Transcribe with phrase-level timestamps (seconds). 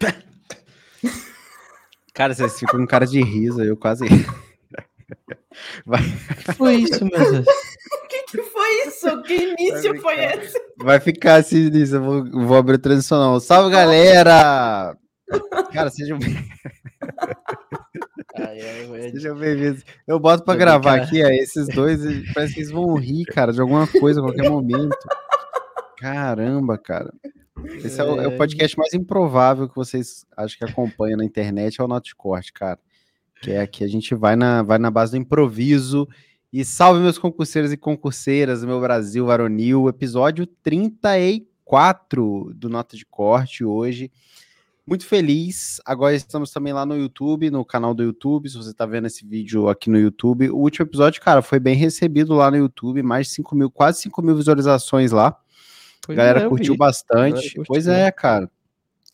[2.14, 4.04] Cara, vocês ficam com cara de riso, eu quase.
[5.84, 6.02] Vai.
[6.56, 7.46] Foi isso, meu Deus.
[7.46, 9.22] O que, que foi isso?
[9.22, 10.60] Que início foi esse?
[10.78, 13.40] Vai ficar assim nisso, eu vou, vou abrir o tradicional.
[13.40, 14.96] Salve, galera!
[15.72, 16.36] Cara, sejam bem.
[19.12, 19.84] Sejam bem-vindos.
[20.06, 22.00] Eu boto pra gravar aqui, ó, esses dois,
[22.32, 24.96] parece que eles vão rir, cara, de alguma coisa a qualquer momento.
[25.98, 27.12] Caramba, cara.
[27.84, 31.80] Esse é o, é o, podcast mais improvável que vocês acho que acompanham na internet,
[31.80, 32.78] é o Notcorte, cara.
[33.40, 36.08] Que é que a gente vai na, vai na base do improviso.
[36.52, 43.64] E salve meus concurseiros e concurseiras meu Brasil varonil, episódio 34 do Nota de Corte
[43.64, 44.10] hoje.
[44.86, 45.80] Muito feliz.
[45.84, 48.50] Agora estamos também lá no YouTube, no canal do YouTube.
[48.50, 51.74] Se você está vendo esse vídeo aqui no YouTube, o último episódio, cara, foi bem
[51.74, 55.36] recebido lá no YouTube, mais de 5 mil, quase 5 mil visualizações lá.
[56.06, 57.42] Pois a galera é, curtiu bastante.
[57.42, 57.64] Curtiu.
[57.66, 58.50] Pois é, cara.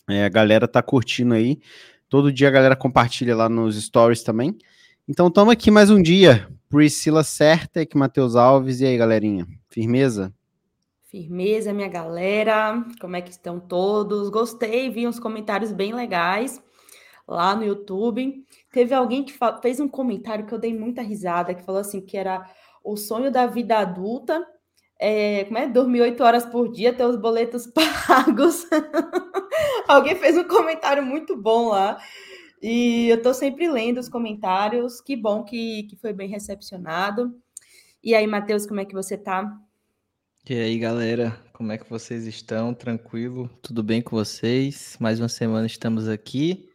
[0.08, 1.60] É, a galera tá curtindo aí.
[2.08, 4.58] Todo dia a galera compartilha lá nos stories também.
[5.08, 6.48] Então estamos aqui mais um dia.
[6.68, 8.80] Priscila Certec, Matheus Alves.
[8.80, 9.46] E aí, galerinha?
[9.68, 10.34] Firmeza?
[11.04, 12.84] Firmeza, minha galera.
[13.00, 14.28] Como é que estão todos?
[14.28, 16.60] Gostei, vi uns comentários bem legais
[17.26, 18.44] lá no YouTube.
[18.72, 22.16] Teve alguém que fez um comentário que eu dei muita risada, que falou assim que
[22.16, 22.44] era
[22.82, 24.44] o sonho da vida adulta
[25.00, 25.66] é, como é?
[25.66, 27.66] Dormir oito horas por dia, ter os boletos
[28.06, 28.66] pagos.
[29.88, 31.98] Alguém fez um comentário muito bom lá.
[32.62, 35.00] E eu estou sempre lendo os comentários.
[35.00, 37.34] Que bom que, que foi bem recepcionado.
[38.04, 39.50] E aí, Matheus, como é que você tá?
[40.48, 42.74] E aí, galera, como é que vocês estão?
[42.74, 43.48] Tranquilo?
[43.62, 44.98] Tudo bem com vocês?
[45.00, 46.68] Mais uma semana estamos aqui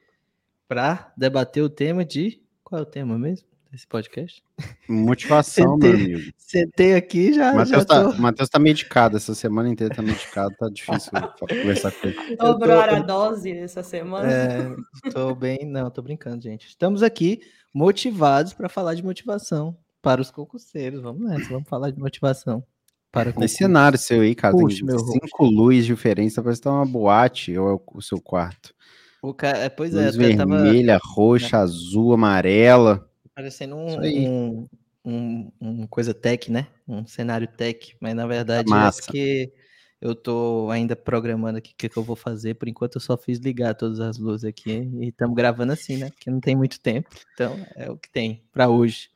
[0.68, 2.42] para debater o tema de.
[2.64, 3.55] Qual é o tema mesmo?
[3.76, 4.42] Esse podcast.
[4.88, 6.34] Motivação, sentei, meu amigo.
[6.38, 7.54] Sentei aqui já.
[7.54, 8.48] Matheus tá, tô...
[8.48, 12.36] tá medicado, essa semana inteira tá medicado, tá difícil conversar com ele.
[12.38, 14.32] Dobrou a dose essa semana.
[14.32, 14.76] É,
[15.12, 16.68] tô bem, não, tô brincando, gente.
[16.68, 17.42] Estamos aqui
[17.74, 21.02] motivados para falar de motivação para os concurseiros.
[21.02, 22.64] Vamos nessa, vamos falar de motivação.
[23.12, 26.86] Para Nesse cenário seu aí, cara, Puxa, tem cinco luzes diferentes, parece que tá uma
[26.86, 28.76] boate ou é o seu quarto.
[29.22, 31.14] O cara, é, pois Luz é, vermelha, tava...
[31.14, 33.05] roxa, azul, amarela.
[33.36, 34.70] Parecendo um, um,
[35.04, 36.68] um, um, coisa tech, né?
[36.88, 39.52] Um cenário tech, mas na verdade é que
[40.00, 42.56] eu tô ainda programando aqui o que, que eu vou fazer.
[42.56, 46.12] Por enquanto eu só fiz ligar todas as luzes aqui e estamos gravando assim, né?
[46.12, 47.10] Porque não tem muito tempo.
[47.34, 49.10] Então é o que tem para hoje.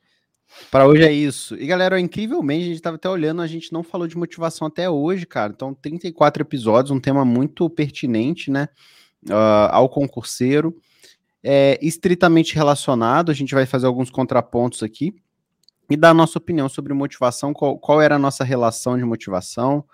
[0.70, 1.54] Para hoje é isso.
[1.54, 4.90] E galera, incrivelmente, a gente estava até olhando, a gente não falou de motivação até
[4.90, 5.52] hoje, cara.
[5.54, 8.68] Então, 34 episódios, um tema muito pertinente, né?
[9.28, 10.76] Uh, ao concurseiro
[11.42, 13.30] é, estritamente relacionado.
[13.30, 15.14] A gente vai fazer alguns contrapontos aqui
[15.88, 19.84] e dar a nossa opinião sobre motivação, qual, qual era a nossa relação de motivação.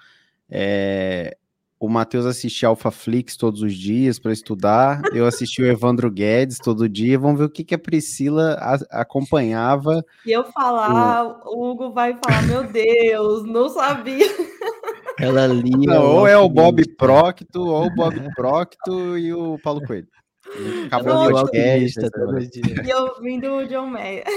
[0.50, 1.36] É,
[1.78, 6.58] o Matheus assistia Alpha Flix todos os dias para estudar, eu assisti o Evandro Guedes
[6.58, 7.18] todo dia.
[7.18, 10.02] Vamos ver o que, que a Priscila a, acompanhava.
[10.24, 14.26] E eu falar, o Hugo vai falar: Meu Deus, não sabia.
[15.20, 15.94] Ela lia.
[15.94, 20.08] Não, ou é o Bob Procto, ou o Bob Procto e o Paulo Coelho.
[20.86, 22.00] Acabou o podcast.
[22.84, 24.24] E ouvindo o John Mayer.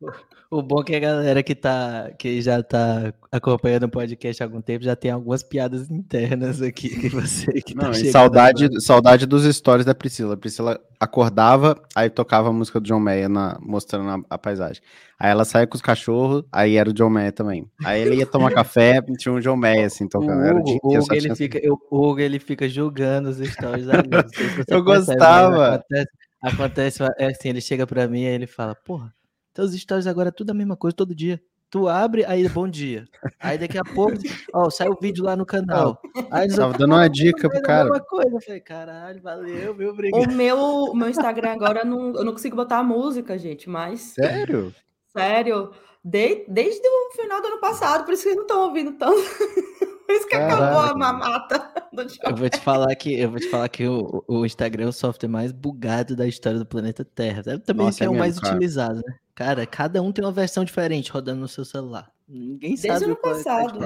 [0.52, 4.46] O bom é que a galera que, tá, que já tá acompanhando o podcast há
[4.46, 9.26] algum tempo já tem algumas piadas internas aqui que você que tá Não, saudade, saudade
[9.26, 10.34] dos stories da Priscila.
[10.34, 14.82] A Priscila acordava, aí tocava a música do John Mayer na, mostrando a, a, paisagem.
[15.20, 17.70] Aí ela saía com os cachorros, aí era o John Mayer também.
[17.84, 20.32] Aí ele ia tomar café, tinha um John Mayer assim tocando.
[20.32, 23.88] O Hugo, o Hugo ele, fica, eu, o Hugo, ele fica julgando os stories.
[23.88, 25.76] Ali, se eu gostava.
[25.76, 26.10] Acontece,
[26.42, 29.14] acontece, é assim, ele chega pra mim e ele fala, porra,
[29.60, 31.40] teus stories agora é tudo a mesma coisa todo dia.
[31.70, 33.06] Tu abre, aí bom dia.
[33.38, 34.14] Aí daqui a pouco,
[34.52, 36.00] ó, sai o vídeo lá no canal.
[36.30, 37.88] Aí Tava dando uma dica pro cara.
[37.88, 38.36] Uma coisa.
[38.36, 40.20] Eu falei, caralho, valeu, meu obrigado.
[40.20, 44.00] O meu, o meu Instagram agora, não, eu não consigo botar a música, gente, mas...
[44.00, 44.74] Sério?
[45.16, 45.70] Sério.
[46.04, 49.20] De, desde o final do ano passado, por isso que não estão ouvindo tanto.
[50.10, 50.64] Por isso que Caralho.
[50.64, 54.24] acabou a mamata do Eu vou te falar que eu vou te falar que o,
[54.28, 57.42] o Instagram é o software mais bugado da história do planeta Terra.
[57.58, 58.54] Também Nossa, é, é o mais cara.
[58.54, 59.14] utilizado, né?
[59.34, 62.10] Cara, cada um tem uma versão diferente rodando no seu celular.
[62.28, 63.84] Ninguém Desde sabe ano qual é passado.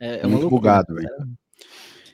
[0.00, 1.08] É, é, é muito bugado, velho.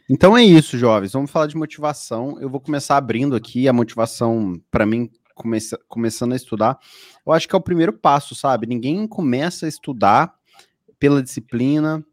[0.08, 1.12] Então é isso, jovens.
[1.12, 2.38] Vamos falar de motivação.
[2.40, 6.78] Eu vou começar abrindo aqui a motivação para mim começa, começando a estudar.
[7.26, 8.66] Eu acho que é o primeiro passo, sabe?
[8.66, 10.34] Ninguém começa a estudar
[10.98, 12.04] pela disciplina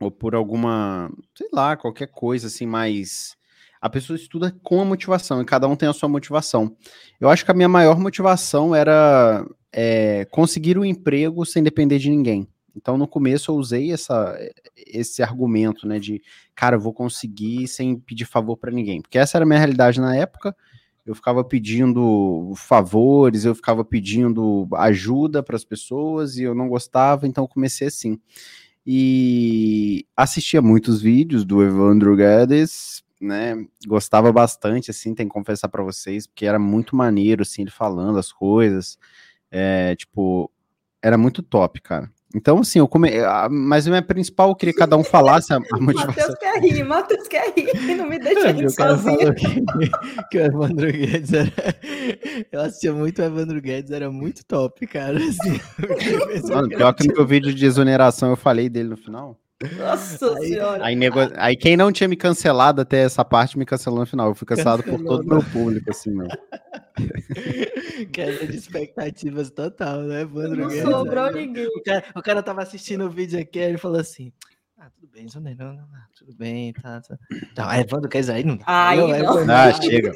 [0.00, 3.36] ou por alguma, sei lá, qualquer coisa assim mais
[3.80, 6.76] a pessoa estuda com a motivação e cada um tem a sua motivação.
[7.20, 12.10] Eu acho que a minha maior motivação era é, conseguir um emprego sem depender de
[12.10, 12.48] ninguém.
[12.74, 14.36] Então, no começo, eu usei essa,
[14.76, 16.20] esse argumento, né, de,
[16.54, 20.00] cara, eu vou conseguir sem pedir favor para ninguém, porque essa era a minha realidade
[20.00, 20.54] na época.
[21.06, 27.28] Eu ficava pedindo favores, eu ficava pedindo ajuda para as pessoas e eu não gostava,
[27.28, 28.18] então comecei assim.
[28.86, 33.54] E assistia muitos vídeos do Evandro Guedes, né?
[33.86, 38.18] Gostava bastante, assim, tem que confessar para vocês, porque era muito maneiro, assim, ele falando
[38.18, 38.98] as coisas.
[39.50, 40.50] É, tipo,
[41.02, 42.12] era muito top, cara.
[42.34, 43.10] Então, assim, eu come...
[43.50, 46.06] mas a minha principal, eu queria que cada um falasse a, a motivação.
[46.06, 49.34] Matheus quer rir, Matheus quer rir, não me deixa rir sozinho.
[49.34, 49.62] Que,
[50.30, 51.52] que, o Evandro Guedes era...
[52.50, 55.18] Eu assistia muito o Evandro Guedes, era muito top, cara.
[55.18, 55.60] Assim,
[56.48, 59.38] Mano, pior que no meu vídeo de exoneração eu falei dele no final.
[59.78, 60.84] Nossa aí, senhora.
[60.84, 61.18] Aí, nego...
[61.36, 64.28] aí, quem não tinha me cancelado até essa parte me cancelou no final.
[64.28, 66.28] Eu fui cancelado Cancelou, por todo o meu público, assim, meu.
[68.12, 70.56] Queda de expectativas total, né, Evandro?
[70.56, 71.66] Não Guedes, sobrou ninguém.
[71.66, 74.30] O cara, o cara tava assistindo o vídeo aqui, ele falou assim:
[74.78, 75.86] ah, tudo bem, Zé não, não,
[76.18, 77.00] tudo bem, tá.
[77.00, 77.16] tá.
[77.56, 78.58] Não, Evandro quer aí, não.
[78.66, 79.54] Aí, não, não.
[79.54, 80.12] Ah, chega.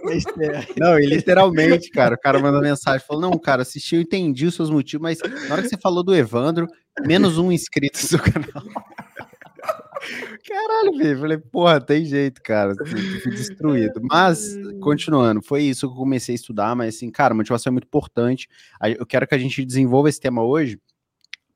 [0.77, 4.55] Não, e literalmente, cara, o cara mandou mensagem, falou, não, cara, assisti, eu entendi os
[4.55, 6.67] seus motivos, mas na hora que você falou do Evandro,
[7.07, 8.63] menos um inscrito no seu canal.
[10.51, 11.21] Caralho, velho.
[11.21, 12.75] Falei, porra, tem jeito, cara.
[12.75, 14.01] Fui destruído.
[14.11, 17.85] Mas, continuando, foi isso que eu comecei a estudar, mas assim, cara, motivação é muito
[17.85, 18.49] importante.
[18.99, 20.81] Eu quero que a gente desenvolva esse tema hoje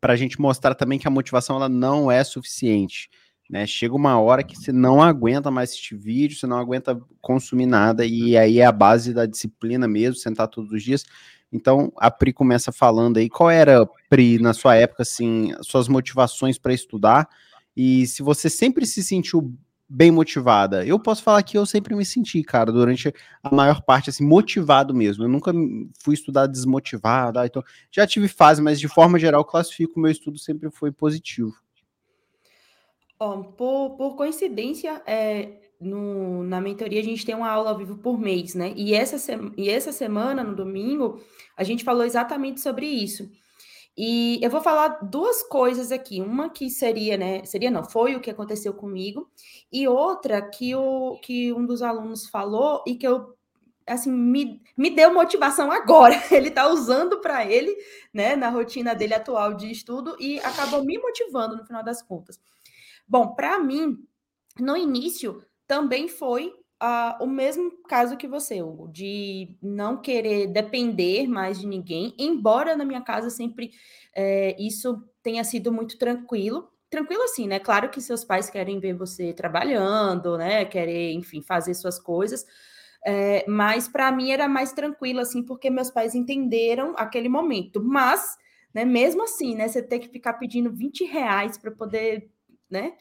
[0.01, 3.11] para a gente mostrar também que a motivação ela não é suficiente.
[3.51, 3.67] Né?
[3.67, 8.07] Chega uma hora que você não aguenta mais assistir vídeo, você não aguenta consumir nada,
[8.07, 11.05] e aí é a base da disciplina mesmo, sentar todos os dias.
[11.53, 16.59] Então, a Pri começa falando aí, qual era, Pri, na sua época, assim, suas motivações
[16.59, 17.29] para estudar,
[17.77, 19.55] e se você sempre se sentiu
[19.89, 23.13] bem motivada, eu posso falar que eu sempre me senti, cara, durante
[23.43, 25.25] a maior parte, assim, motivado mesmo.
[25.25, 25.53] Eu nunca
[26.03, 30.71] fui estudar desmotivado, então já tive fase, mas de forma geral, classifico meu estudo sempre
[30.71, 31.53] foi positivo.
[33.57, 38.19] Por, por coincidência, é, no, na mentoria a gente tem uma aula ao vivo por
[38.19, 38.73] mês, né?
[38.77, 39.17] E essa,
[39.57, 41.21] e essa semana, no domingo,
[41.57, 43.31] a gente falou exatamente sobre isso.
[43.97, 46.21] E eu vou falar duas coisas aqui.
[46.21, 47.45] Uma que seria, né?
[47.45, 49.31] Seria não, foi o que aconteceu comigo,
[49.73, 53.35] e outra que, o, que um dos alunos falou e que eu
[53.87, 56.15] assim me, me deu motivação agora.
[56.33, 57.77] Ele está usando para ele,
[58.13, 62.41] né, na rotina dele atual de estudo e acabou me motivando no final das contas.
[63.07, 63.99] Bom, para mim,
[64.59, 66.55] no início também foi
[67.21, 72.85] o mesmo caso que você, Hugo, de não querer depender mais de ninguém, embora na
[72.85, 73.71] minha casa sempre
[74.15, 76.71] é, isso tenha sido muito tranquilo.
[76.91, 77.59] Tranquilo assim, né?
[77.59, 80.65] Claro que seus pais querem ver você trabalhando, né?
[80.65, 82.47] Querem, enfim, fazer suas coisas.
[83.05, 87.83] É, mas para mim era mais tranquilo, assim, porque meus pais entenderam aquele momento.
[87.83, 88.37] Mas,
[88.73, 89.69] né, mesmo assim, né?
[89.69, 92.31] Você ter que ficar pedindo 20 reais para poder,
[92.71, 92.95] né?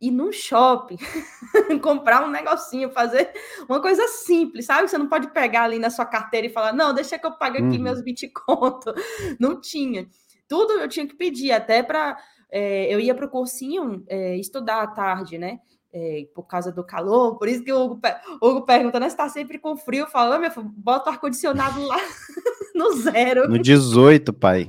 [0.00, 0.96] Ir no shopping,
[1.82, 3.30] comprar um negocinho, fazer
[3.68, 4.88] uma coisa simples, sabe?
[4.88, 7.58] Você não pode pegar ali na sua carteira e falar, não, deixa que eu pague
[7.58, 7.82] aqui uhum.
[7.82, 8.94] meus 20 conto.
[9.38, 10.06] Não tinha.
[10.46, 12.16] Tudo eu tinha que pedir, até para.
[12.50, 15.58] É, eu ia para o cursinho é, estudar à tarde, né?
[15.92, 18.00] É, por causa do calor, por isso que o Hugo,
[18.40, 19.08] o Hugo pergunta, né?
[19.08, 20.06] Você está sempre com frio?
[20.06, 21.96] Fala, meu filho, bota o ar-condicionado lá
[22.74, 23.48] no zero.
[23.48, 24.66] No 18, pai.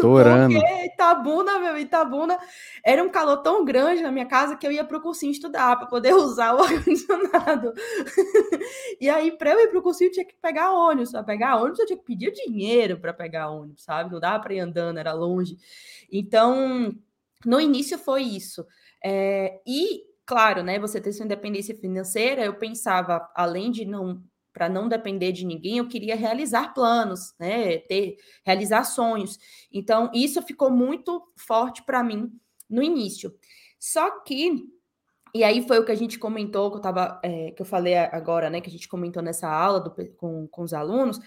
[0.00, 0.54] Tô orando.
[0.54, 2.38] Porque Itabuna, meu, Itabuna,
[2.84, 5.76] era um calor tão grande na minha casa que eu ia para o cursinho estudar
[5.76, 7.72] para poder usar o ar-condicionado.
[9.00, 11.12] e aí, para eu ir para o cursinho, eu tinha que pegar ônibus.
[11.12, 14.12] Para pegar ônibus, eu tinha que pedir dinheiro para pegar ônibus, sabe?
[14.12, 15.56] Não dava para ir andando, era longe.
[16.10, 16.94] Então,
[17.44, 18.66] no início foi isso.
[19.04, 24.22] É, e, claro, né, você ter sua independência financeira, eu pensava, além de não
[24.56, 27.76] para não depender de ninguém, eu queria realizar planos, né?
[27.80, 29.38] Ter, realizar sonhos.
[29.70, 32.32] Então, isso ficou muito forte para mim
[32.66, 33.34] no início.
[33.78, 34.66] Só que,
[35.34, 37.98] e aí foi o que a gente comentou, que eu tava, é, que eu falei
[37.98, 38.62] agora, né?
[38.62, 41.20] Que a gente comentou nessa aula do, com, com os alunos.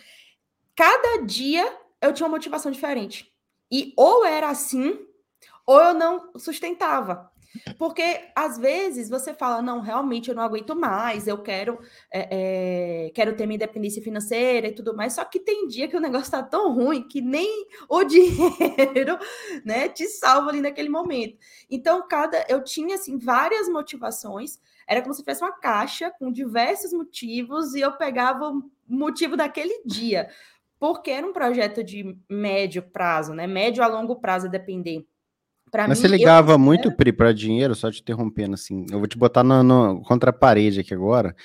[0.76, 1.72] Cada dia
[2.02, 3.32] eu tinha uma motivação diferente.
[3.72, 5.06] E ou era assim,
[5.68, 7.29] ou eu não sustentava.
[7.78, 11.80] Porque às vezes você fala, não, realmente eu não aguento mais, eu quero,
[12.12, 15.14] é, é, quero ter minha independência financeira e tudo mais.
[15.14, 19.18] Só que tem dia que o negócio tá tão ruim que nem o dinheiro,
[19.66, 21.38] né, te salva ali naquele momento.
[21.70, 24.60] Então, cada eu tinha assim várias motivações.
[24.88, 29.84] Era como se fosse uma caixa com diversos motivos e eu pegava o motivo daquele
[29.86, 30.30] dia,
[30.80, 33.46] porque era um projeto de médio prazo, né?
[33.46, 35.06] Médio a longo prazo, a depender
[35.72, 36.60] Pra Mas mim, você ligava eu...
[36.60, 38.86] muito, Pri, para dinheiro, só te interrompendo assim.
[38.90, 41.36] Eu vou te botar no, no contra a parede aqui agora.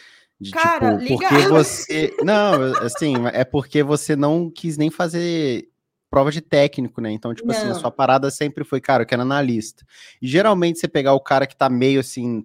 [0.40, 2.14] De, Cara, tipo, porque você.
[2.22, 5.68] Não, assim, é porque você não quis nem fazer
[6.10, 7.10] prova de técnico, né?
[7.10, 7.56] Então, tipo Não.
[7.56, 9.84] assim, a sua parada sempre foi, cara, eu quero analista.
[10.22, 12.44] E geralmente você pegar o cara que tá meio assim,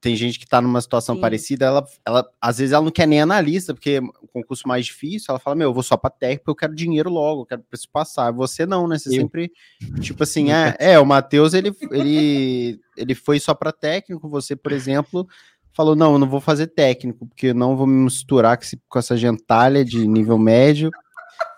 [0.00, 1.20] tem gente que está numa situação Sim.
[1.20, 5.26] parecida, ela, ela às vezes ela não quer nem analista, porque o concurso mais difícil,
[5.28, 7.90] ela fala, meu, eu vou só para técnico, eu quero dinheiro logo, eu quero preciso
[7.92, 8.30] passar.
[8.32, 8.98] Você não, né?
[8.98, 9.14] Você eu.
[9.14, 9.52] sempre,
[10.00, 14.72] tipo assim, é, é, o Matheus, ele, ele, ele foi só para técnico, você, por
[14.72, 15.28] exemplo,
[15.72, 19.16] falou, não, eu não vou fazer técnico, porque eu não vou me misturar com essa
[19.16, 20.90] gentalha de nível médio,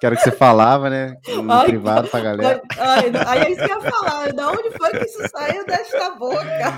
[0.02, 1.16] que era o que você falava, né?
[1.30, 2.60] No ai, privado pra galera.
[2.76, 4.32] Ai, ai, é isso que eu ia falar.
[4.32, 6.72] De onde foi que isso saiu desta boca?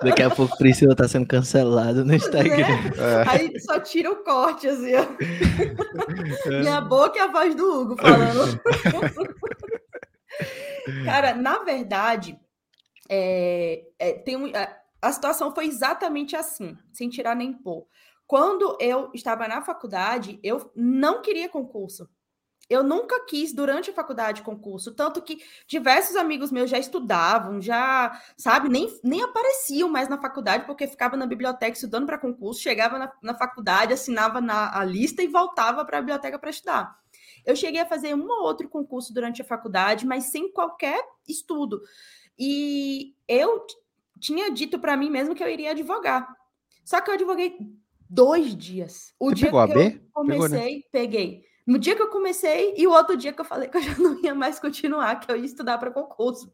[0.00, 2.56] Daqui a pouco Priscila tá sendo cancelado no Instagram.
[2.56, 2.92] Né?
[2.96, 3.28] É.
[3.28, 5.04] Aí só tira o corte, assim, ó.
[6.46, 6.60] É.
[6.60, 8.60] Minha boca e a voz do Hugo falando.
[11.04, 12.38] Cara, na verdade,
[13.10, 17.88] é, é, tem um, a, a situação foi exatamente assim, sem tirar nem pôr.
[18.24, 22.08] Quando eu estava na faculdade, eu não queria concurso.
[22.68, 28.20] Eu nunca quis durante a faculdade concurso, tanto que diversos amigos meus já estudavam, já,
[28.36, 32.98] sabe, nem, nem apareciam mais na faculdade, porque ficava na biblioteca estudando para concurso, chegava
[32.98, 36.98] na, na faculdade, assinava na a lista e voltava para a biblioteca para estudar.
[37.44, 41.80] Eu cheguei a fazer um ou outro concurso durante a faculdade, mas sem qualquer estudo.
[42.38, 43.64] E eu
[44.20, 46.28] tinha dito para mim mesmo que eu iria advogar.
[46.84, 47.56] Só que eu advoguei
[48.08, 49.14] dois dias.
[49.18, 50.82] O Você dia que eu comecei, Pegou, né?
[50.90, 51.47] peguei.
[51.68, 53.98] No dia que eu comecei e o outro dia que eu falei que eu já
[53.98, 56.50] não ia mais continuar, que eu ia estudar para concurso.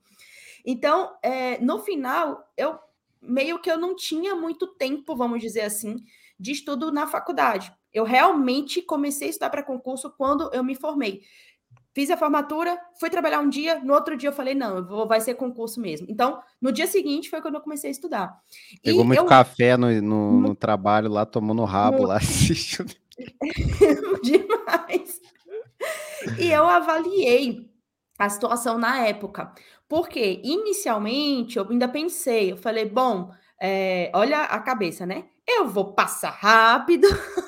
[0.67, 2.77] Então, é, no final, eu
[3.23, 6.05] meio que eu não tinha muito tempo, vamos dizer assim,
[6.37, 7.73] de estudo na faculdade.
[7.93, 11.23] Eu realmente comecei a estudar para concurso quando eu me formei.
[11.93, 15.21] Fiz a formatura, fui trabalhar um dia, no outro dia eu falei, não, vou, vai
[15.21, 16.09] ser concurso mesmo.
[16.11, 18.37] Então, no dia seguinte foi quando eu comecei a estudar.
[18.83, 19.27] Pegou e muito eu...
[19.27, 22.19] café no, no, no, trabalho lá, tomou no rabo lá.
[24.23, 25.21] Demais.
[26.39, 27.71] E eu avaliei
[28.19, 29.53] a situação na época.
[29.89, 33.31] Porque, inicialmente, eu ainda pensei, eu falei, bom,
[33.61, 35.25] é, olha a cabeça, né?
[35.47, 37.07] Eu vou passar rápido.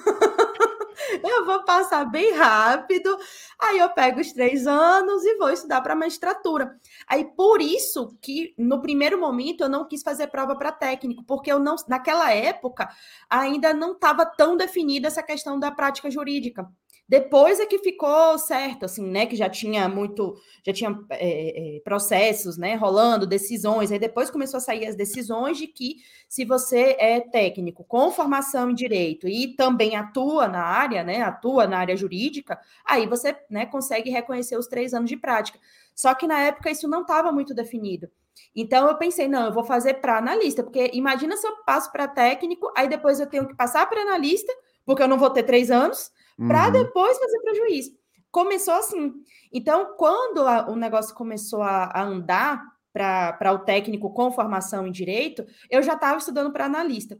[1.30, 3.16] eu vou passar bem rápido,
[3.60, 6.78] aí eu pego os três anos e vou estudar para magistratura.
[7.06, 11.50] Aí por isso que no primeiro momento eu não quis fazer prova para técnico, porque
[11.50, 12.88] eu não, naquela época
[13.28, 16.68] ainda não estava tão definida essa questão da prática jurídica.
[17.08, 19.26] Depois é que ficou certo, assim, né?
[19.26, 22.74] Que já tinha muito, já tinha é, processos, né?
[22.74, 23.92] Rolando, decisões.
[23.92, 25.98] Aí depois começou a sair as decisões de que
[26.28, 31.22] se você é técnico com formação em direito e também atua na área, né?
[31.22, 33.66] Atua na área jurídica, aí você, né?
[33.66, 35.60] Consegue reconhecer os três anos de prática.
[35.94, 38.10] Só que na época isso não estava muito definido.
[38.54, 42.08] Então eu pensei, não, eu vou fazer para analista, porque imagina se eu passo para
[42.08, 44.52] técnico, aí depois eu tenho que passar para analista,
[44.84, 46.72] porque eu não vou ter três anos para uhum.
[46.72, 47.86] depois fazer para juiz.
[48.30, 49.14] Começou assim.
[49.52, 52.62] Então, quando a, o negócio começou a, a andar
[52.92, 57.18] para o técnico com formação em direito, eu já estava estudando para analista.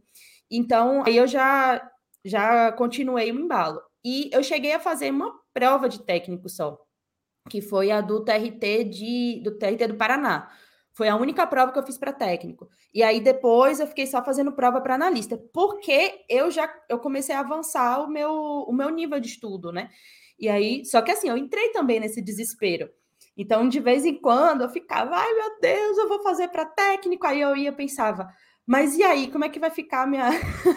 [0.51, 1.91] Então, aí eu já,
[2.25, 3.81] já continuei o embalo.
[4.05, 6.79] E eu cheguei a fazer uma prova de técnico só,
[7.51, 10.51] que foi a do TRT, de, do, TRT do Paraná.
[10.97, 12.71] Foi a única prova que eu fiz para técnico.
[12.93, 17.35] E aí depois eu fiquei só fazendo prova para analista, porque eu já eu comecei
[17.35, 19.91] a avançar o meu o meu nível de estudo, né?
[20.39, 22.89] E aí, só que assim, eu entrei também nesse desespero.
[23.37, 27.27] Então, de vez em quando eu ficava, ai meu Deus, eu vou fazer para técnico.
[27.27, 28.27] Aí eu ia pensava,
[28.67, 30.31] mas e aí, como é que vai ficar minha,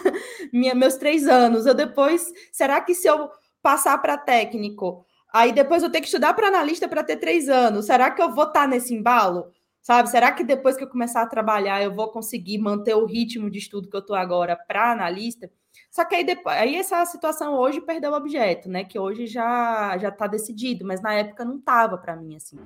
[0.52, 1.64] minha meus três anos?
[1.64, 3.30] Eu depois, será que se eu
[3.62, 7.86] passar para técnico, aí depois eu ter que estudar para analista para ter três anos,
[7.86, 9.50] será que eu vou estar tá nesse embalo?
[9.82, 10.10] Sabe?
[10.10, 13.58] Será que depois que eu começar a trabalhar eu vou conseguir manter o ritmo de
[13.58, 15.50] estudo que eu estou agora para analista?
[15.90, 18.84] Só que aí, depois, aí essa situação hoje perdeu o objeto, né?
[18.84, 22.58] Que hoje já já está decidido, mas na época não estava para mim assim.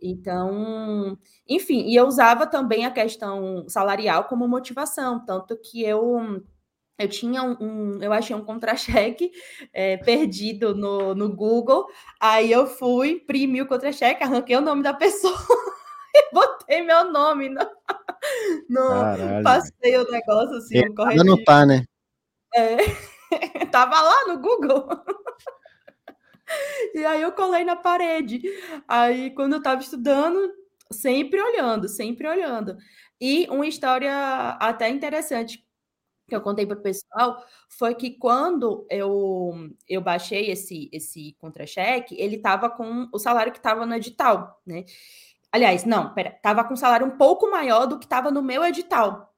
[0.00, 1.18] Então,
[1.48, 6.42] enfim, e eu usava também a questão salarial como motivação, tanto que eu
[6.98, 9.32] eu tinha um, um, eu achei um contra-cheque
[9.72, 11.86] é, perdido no, no Google,
[12.20, 15.34] aí eu fui, imprimi o contra-cheque, arranquei o nome da pessoa
[16.32, 17.60] botei meu nome no,
[18.68, 21.84] no passei o negócio assim, é, Ainda não tá, né?
[22.54, 22.76] É,
[23.70, 24.88] tava lá no Google.
[26.94, 28.40] e aí eu colei na parede.
[28.86, 30.52] Aí quando eu tava estudando,
[30.92, 32.76] sempre olhando, sempre olhando.
[33.20, 35.64] E uma história até interessante
[36.26, 39.52] que eu contei para o pessoal foi que quando eu,
[39.88, 44.84] eu baixei esse, esse contra-cheque, ele estava com o salário que estava no edital, né?
[45.54, 49.32] Aliás, não, pera, tava com salário um pouco maior do que estava no meu edital.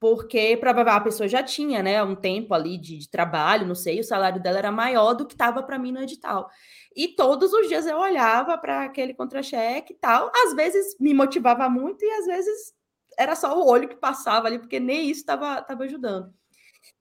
[0.00, 4.00] porque provavelmente a pessoa já tinha, né, um tempo ali de, de trabalho, não sei,
[4.00, 6.50] o salário dela era maior do que estava para mim no edital.
[6.96, 10.30] E todos os dias eu olhava para aquele contra-cheque e tal.
[10.44, 12.74] Às vezes me motivava muito e às vezes
[13.18, 16.34] era só o olho que passava ali, porque nem isso estava ajudando.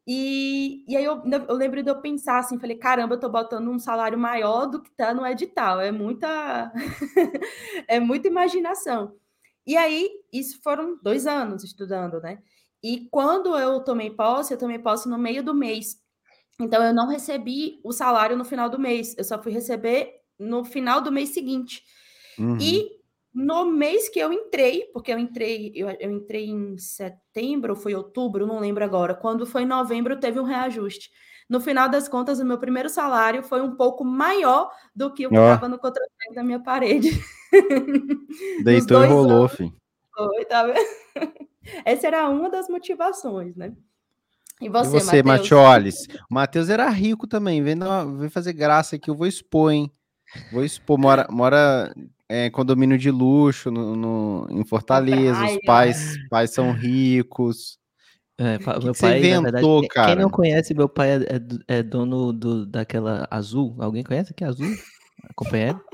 [0.08, 3.70] E, e aí eu, eu lembro de eu pensar assim, falei, caramba, eu tô botando
[3.70, 5.80] um salário maior do que tá no edital.
[5.80, 6.72] É muita
[7.88, 9.16] é muita imaginação.
[9.66, 12.40] E aí, isso foram dois anos estudando, né?
[12.84, 16.02] E quando eu tomei posse, eu tomei posse no meio do mês.
[16.60, 19.16] Então, eu não recebi o salário no final do mês.
[19.18, 21.84] Eu só fui receber no final do mês seguinte.
[22.40, 22.58] Uhum.
[22.60, 22.90] E
[23.34, 27.96] no mês que eu entrei, porque eu entrei, eu, eu entrei em setembro, ou foi
[27.96, 29.16] outubro, não lembro agora.
[29.16, 31.10] Quando foi em novembro, teve um reajuste.
[31.50, 35.30] No final das contas, o meu primeiro salário foi um pouco maior do que o
[35.30, 35.70] que estava oh.
[35.70, 37.10] no contrato da minha parede.
[38.64, 39.74] Deitou e rolou, filho.
[40.16, 40.80] Foi, tá vendo?
[41.86, 43.74] Essa era uma das motivações, né?
[44.62, 46.08] E você, e você Matioles?
[46.30, 47.78] O Matheus era rico também, vem,
[48.18, 49.92] vem fazer graça aqui, eu vou expor, hein?
[50.52, 51.94] Vou expor, mora, mora
[52.32, 57.78] é, condomínio de luxo no, no em Fortaleza, os pais, pais são ricos.
[58.38, 60.08] É, que meu que pai, inventou, verdade, cara?
[60.08, 63.76] Quem não conhece, meu pai é, é, é dono do, daquela azul.
[63.80, 64.70] Alguém conhece que é azul?
[65.36, 65.80] Companheiro?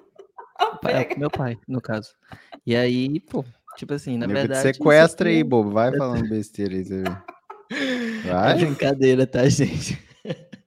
[0.88, 2.10] É, meu pai, no caso.
[2.65, 3.46] E aí, pô,
[3.77, 4.74] tipo assim, na verdade.
[4.74, 5.70] Sequestra aí, bobo.
[5.70, 8.27] Vai falando besteira aí, você vê.
[8.27, 8.53] Vai.
[8.53, 10.03] É brincadeira, tá, gente?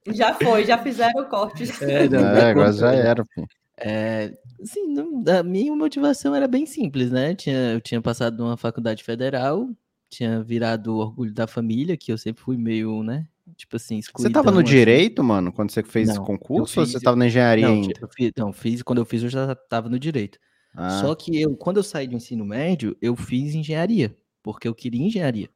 [0.07, 1.65] Já foi, já fizeram o corte.
[1.83, 3.45] É, não, é agora já era, pô.
[3.83, 4.95] É, assim,
[5.27, 7.33] a minha motivação era bem simples, né?
[7.33, 9.67] Tinha, eu tinha passado numa faculdade federal,
[10.07, 13.27] tinha virado orgulho da família, que eu sempre fui meio, né?
[13.57, 14.29] Tipo assim, excluído.
[14.29, 14.69] Você tava no assim.
[14.69, 17.73] direito, mano, quando você fez não, esse concurso, fiz, ou você tava na engenharia não,
[17.73, 17.93] ainda?
[17.99, 20.37] Eu fiz, não, fiz, quando eu fiz eu já tava no direito.
[20.75, 21.01] Ah.
[21.01, 25.01] Só que eu, quando eu saí do ensino médio, eu fiz engenharia, porque eu queria
[25.01, 25.49] engenharia.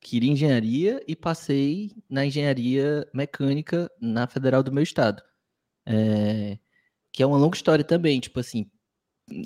[0.00, 5.20] Queria engenharia e passei na engenharia mecânica na federal do meu estado.
[5.84, 6.58] É,
[7.16, 8.70] que é uma longa história também, tipo assim,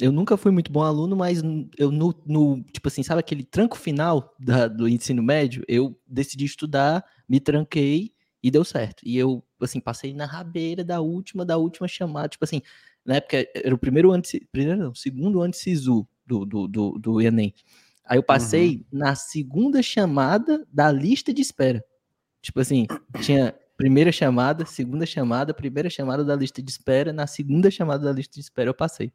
[0.00, 1.40] eu nunca fui muito bom aluno, mas
[1.78, 6.44] eu no, no tipo assim, sabe aquele tranco final da, do ensino médio, eu decidi
[6.44, 8.10] estudar, me tranquei
[8.42, 9.04] e deu certo.
[9.06, 12.60] E eu, assim, passei na rabeira da última, da última chamada, tipo assim,
[13.06, 16.98] na época era o primeiro ano, primeiro não, segundo ano de SISU do, do, do,
[16.98, 17.54] do Enem.
[18.04, 18.98] Aí eu passei uhum.
[18.98, 21.84] na segunda chamada da lista de espera.
[22.42, 22.88] Tipo assim,
[23.22, 28.12] tinha Primeira chamada, segunda chamada, primeira chamada da lista de espera, na segunda chamada da
[28.12, 29.10] lista de espera eu passei.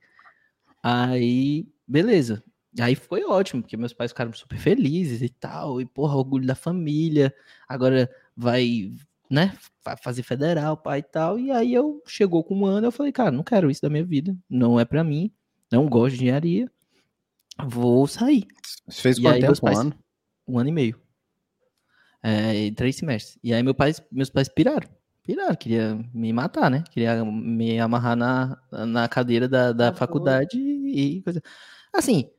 [0.82, 2.44] Aí, beleza.
[2.80, 6.56] Aí foi ótimo, porque meus pais ficaram super felizes e tal, e porra, orgulho da
[6.56, 7.32] família.
[7.70, 8.92] Agora vai,
[9.30, 11.38] né, vai fazer federal, pai e tal.
[11.38, 14.04] E aí eu chegou com um ano, eu falei, cara, não quero isso da minha
[14.04, 15.32] vida, não é para mim,
[15.72, 16.72] não gosto de engenharia,
[17.68, 18.48] vou sair.
[18.88, 19.62] Você fez quanto tempo?
[19.62, 19.96] Pais, um ano?
[20.48, 21.05] Um ano e meio
[22.26, 23.38] é, três semestres.
[23.44, 24.90] E aí meu pai, meus pais piraram.
[25.24, 26.84] Piraram, queria me matar, né?
[26.92, 31.42] Queria me amarrar na, na cadeira da, da faculdade e coisa.
[31.94, 32.30] Assim,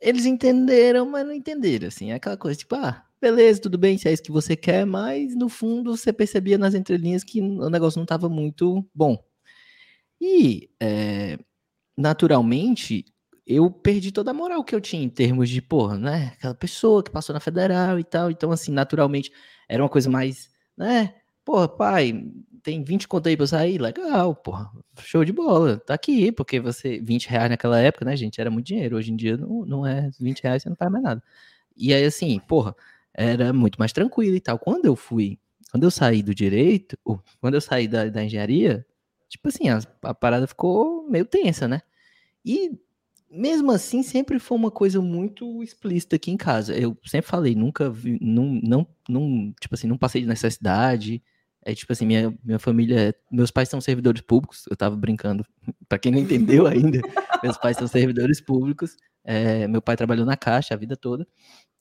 [0.00, 2.10] eles entenderam, mas não entenderam, assim.
[2.10, 5.34] É aquela coisa, tipo, ah, beleza, tudo bem, se é isso que você quer, mas
[5.36, 9.16] no fundo você percebia nas entrelinhas que o negócio não estava muito bom.
[10.20, 11.38] E, é,
[11.96, 13.04] naturalmente,
[13.46, 16.32] eu perdi toda a moral que eu tinha em termos de, porra, né?
[16.36, 18.30] Aquela pessoa que passou na federal e tal.
[18.30, 19.30] Então, assim, naturalmente,
[19.68, 21.14] era uma coisa mais, né?
[21.44, 22.24] Porra, pai,
[22.62, 23.78] tem 20 conto aí pra sair?
[23.80, 24.68] Legal, porra.
[25.00, 25.78] Show de bola.
[25.78, 26.98] Tá aqui, porque você.
[27.00, 28.40] 20 reais naquela época, né, gente?
[28.40, 28.96] Era muito dinheiro.
[28.96, 31.22] Hoje em dia não, não é 20 reais, você não faz mais nada.
[31.76, 32.74] E aí, assim, porra,
[33.14, 34.58] era muito mais tranquilo e tal.
[34.58, 35.38] Quando eu fui,
[35.70, 36.98] quando eu saí do direito,
[37.40, 38.84] quando eu saí da, da engenharia,
[39.28, 41.82] tipo assim, a, a parada ficou meio tensa, né?
[42.44, 42.72] E
[43.30, 46.76] mesmo assim, sempre foi uma coisa muito explícita aqui em casa.
[46.76, 51.22] Eu sempre falei, nunca vi, não, não, não, tipo assim, não passei de necessidade.
[51.64, 55.44] É tipo assim, minha, minha família, meus pais são servidores públicos, eu tava brincando,
[55.88, 57.00] para quem não entendeu ainda,
[57.42, 61.26] meus pais são servidores públicos, é, meu pai trabalhou na caixa a vida toda,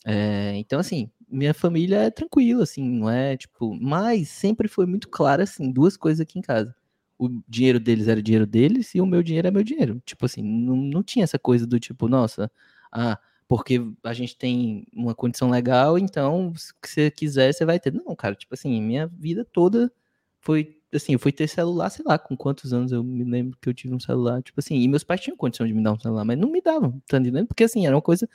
[0.04, 5.08] é, então assim, minha família é tranquila, assim, não é, tipo, mas sempre foi muito
[5.08, 6.76] claro, assim, duas coisas aqui em casa
[7.18, 10.02] o dinheiro deles era o dinheiro deles e o meu dinheiro é meu dinheiro.
[10.06, 12.52] Tipo assim, não, não tinha essa coisa do tipo, nossa,
[12.92, 17.94] ah, porque a gente tem uma condição legal, então se você quiser, você vai ter.
[17.94, 19.92] Não, cara, tipo assim, minha vida toda
[20.40, 23.68] foi assim, eu fui ter celular, sei lá, com quantos anos eu me lembro que
[23.70, 26.00] eu tive um celular, tipo assim, e meus pais tinham condição de me dar um
[26.00, 27.48] celular, mas não me davam, tá entendendo?
[27.48, 28.30] Porque assim, era uma coisa.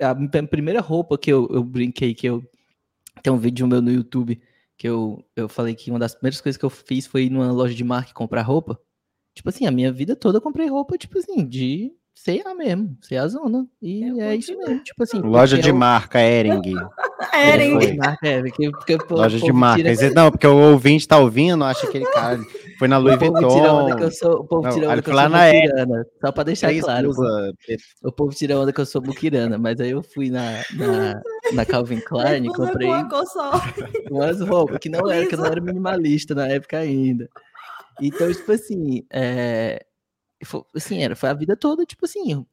[0.00, 0.14] A
[0.46, 2.44] primeira roupa que eu, eu brinquei, que eu.
[3.22, 4.40] Tem um vídeo meu no YouTube
[4.80, 7.52] que eu, eu falei que uma das primeiras coisas que eu fiz foi ir numa
[7.52, 8.80] loja de marca comprar roupa.
[9.36, 11.92] Tipo assim, a minha vida toda eu comprei roupa, tipo assim, de
[12.24, 13.68] CA mesmo, CA zona.
[13.82, 15.20] E eu é isso mesmo, tipo assim.
[15.20, 15.74] Loja de eu...
[15.74, 16.62] marca, Ering.
[18.22, 19.94] É, porque, porque, pô, Loja de marca.
[19.94, 20.14] Tira...
[20.14, 22.40] Não, porque o ouvinte tá ouvindo, acha que aquele cara
[22.80, 23.36] foi na Louis Vuitton.
[23.36, 26.06] o povo tira onda que eu sou muquirana.
[26.18, 27.10] Só pra deixar claro.
[28.02, 31.66] O povo tira onda que eu sou muquirana, mas aí eu fui na, na, na
[31.66, 32.88] Calvin Klein e comprei
[34.10, 37.28] umas roupas que não era, que não era minimalista na época ainda.
[38.00, 39.84] Então, tipo assim, é,
[40.42, 42.46] foi, assim, era, foi a vida toda, tipo assim,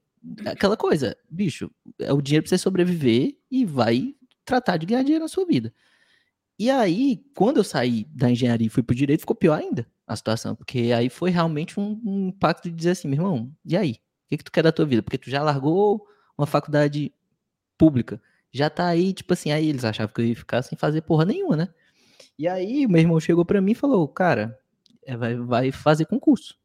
[0.46, 4.14] aquela coisa, bicho, é o dinheiro pra você sobreviver e vai
[4.44, 5.74] tratar de ganhar dinheiro na sua vida.
[6.60, 10.16] E aí, quando eu saí da engenharia e fui pro direito, ficou pior ainda a
[10.16, 13.92] situação, porque aí foi realmente um, um impacto de dizer assim, meu irmão, e aí?
[13.92, 15.04] O que, que tu quer da tua vida?
[15.04, 17.14] Porque tu já largou uma faculdade
[17.78, 21.02] pública, já tá aí, tipo assim, aí eles achavam que eu ia ficar sem fazer
[21.02, 21.70] porra nenhuma, né?
[22.40, 24.58] E aí, meu irmão chegou para mim e falou, cara,
[25.04, 26.56] é, vai, vai fazer concurso.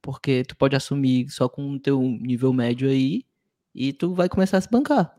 [0.00, 3.24] Porque tu pode assumir só com o teu nível médio aí
[3.74, 5.14] e tu vai começar a se bancar.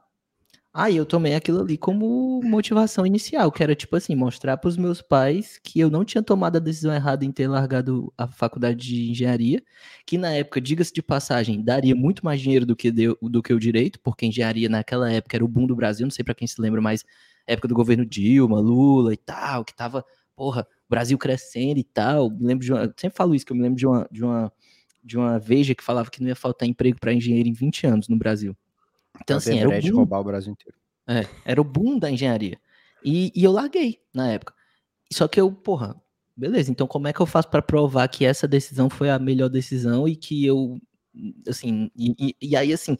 [0.75, 4.75] Aí eu tomei aquilo ali como motivação inicial, que era tipo assim, mostrar para os
[4.75, 8.79] meus pais que eu não tinha tomado a decisão errada em ter largado a faculdade
[8.79, 9.63] de engenharia,
[10.03, 13.53] que na época, diga-se de passagem, daria muito mais dinheiro do que deu, do que
[13.53, 16.47] o direito, porque engenharia naquela época era o boom do Brasil, não sei para quem
[16.47, 17.05] se lembra, mas
[17.45, 20.03] época do governo Dilma, Lula e tal, que tava,
[20.35, 22.31] porra, Brasil crescendo e tal.
[22.31, 24.51] Me lembro de uma, sempre falo isso que eu me lembro de uma de uma
[25.03, 28.07] de uma veja que falava que não ia faltar emprego para engenheiro em 20 anos
[28.07, 28.55] no Brasil.
[29.21, 30.77] Então, assim, era o boom, roubar o Brasil inteiro.
[31.07, 32.59] É, era o boom da engenharia.
[33.03, 34.53] E, e eu larguei na época.
[35.11, 36.01] Só que eu, porra,
[36.35, 39.49] beleza, então como é que eu faço para provar que essa decisão foi a melhor
[39.49, 40.79] decisão e que eu,
[41.47, 42.97] assim, e, e, e, aí, assim,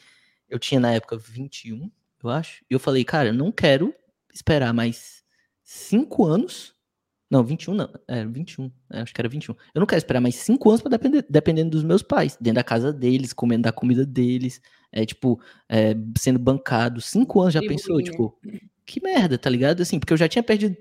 [0.48, 1.90] eu tinha na época 21,
[2.24, 3.94] eu acho, e eu falei, cara, eu não quero
[4.34, 5.24] esperar mais
[5.64, 6.73] cinco anos,
[7.34, 10.36] não, 21 não, é 21, é, acho que era 21, eu não quero esperar mais
[10.36, 14.06] cinco anos para depender, dependendo dos meus pais, dentro da casa deles, comendo da comida
[14.06, 17.02] deles, é, tipo, é, sendo bancado.
[17.02, 18.60] Cinco anos já e pensou, tipo, né?
[18.86, 19.82] que merda, tá ligado?
[19.82, 20.78] Assim, porque eu já tinha perdido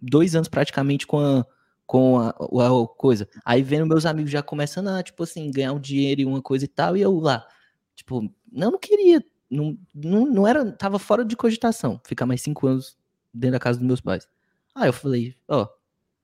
[0.00, 1.44] dois anos praticamente com a,
[1.84, 3.28] com a, a, coisa.
[3.44, 6.64] Aí vendo meus amigos já começando a, tipo assim, ganhar um dinheiro e uma coisa
[6.64, 7.46] e tal, e eu lá,
[7.94, 12.66] tipo, não, não queria, não, não, não era, tava fora de cogitação ficar mais cinco
[12.66, 12.96] anos
[13.34, 14.26] dentro da casa dos meus pais.
[14.74, 15.68] Aí eu falei, ó,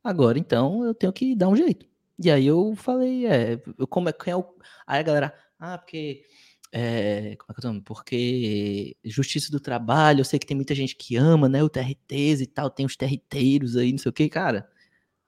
[0.02, 1.86] agora então eu tenho que dar um jeito.
[2.18, 4.44] E aí eu falei, é, eu, como é que é o.
[4.86, 6.24] Aí a galera, ah, porque
[6.72, 10.74] é, como é que eu tô Porque justiça do trabalho, eu sei que tem muita
[10.74, 11.62] gente que ama, né?
[11.62, 14.68] O TRTs e tal, tem os TRTeiros aí, não sei o que, cara.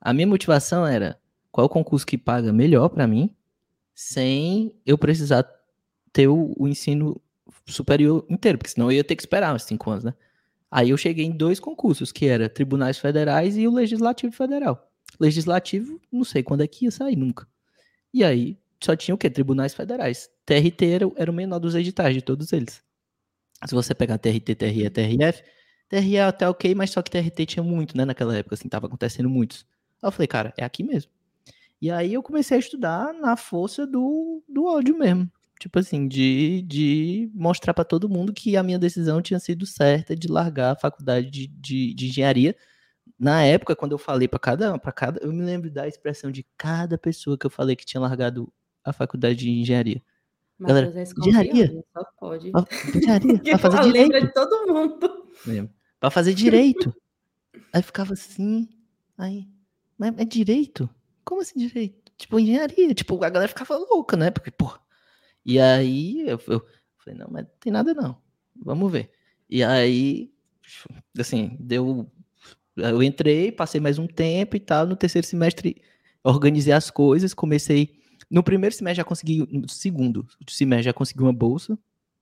[0.00, 1.18] A minha motivação era
[1.50, 3.34] qual o concurso que paga melhor para mim,
[3.94, 5.46] sem eu precisar
[6.12, 7.20] ter o, o, ensino
[7.66, 10.14] superior inteiro, porque senão eu ia ter que esperar uns cinco anos, né?
[10.72, 14.90] Aí eu cheguei em dois concursos, que era Tribunais Federais e o Legislativo Federal.
[15.20, 17.46] Legislativo, não sei quando é que ia sair, nunca.
[18.12, 19.28] E aí só tinha o quê?
[19.28, 20.30] Tribunais Federais.
[20.46, 22.82] TRT era, era o menor dos editais de todos eles.
[23.66, 25.42] Se você pegar TRT, TRE, TRF,
[25.90, 28.86] TRE é até ok, mas só que TRT tinha muito, né, naquela época, assim, tava
[28.86, 29.66] acontecendo muitos.
[30.02, 31.10] Aí eu falei, cara, é aqui mesmo.
[31.82, 35.30] E aí eu comecei a estudar na força do, do ódio mesmo.
[35.62, 40.16] Tipo assim, de, de mostrar para todo mundo que a minha decisão tinha sido certa
[40.16, 42.56] de largar a faculdade de, de, de engenharia.
[43.16, 46.44] Na época, quando eu falei para cada, para cada, eu me lembro da expressão de
[46.58, 48.52] cada pessoa que eu falei que tinha largado
[48.84, 50.02] a faculdade de engenharia.
[50.58, 51.84] Mas Galera, é engenharia.
[51.96, 52.50] Só pode.
[52.96, 54.20] engenharia, pra fazer direito.
[54.20, 55.28] de todo mundo.
[55.46, 55.68] É,
[56.00, 56.92] pra fazer direito.
[57.72, 58.68] aí ficava assim,
[59.16, 59.46] aí,
[59.96, 60.90] mas é direito?
[61.24, 62.10] Como assim direito?
[62.18, 62.92] Tipo, engenharia.
[62.94, 64.32] Tipo, a galera ficava louca, né?
[64.32, 64.76] Porque, pô.
[65.44, 66.66] E aí eu, eu
[66.98, 68.16] falei, não, mas não tem nada não.
[68.56, 69.10] Vamos ver.
[69.48, 70.32] E aí,
[71.18, 72.10] assim, deu.
[72.76, 74.86] Eu entrei, passei mais um tempo e tal.
[74.86, 75.82] No terceiro semestre,
[76.24, 78.02] organizei as coisas, comecei
[78.32, 81.78] no primeiro semestre já consegui, no segundo semestre já consegui uma bolsa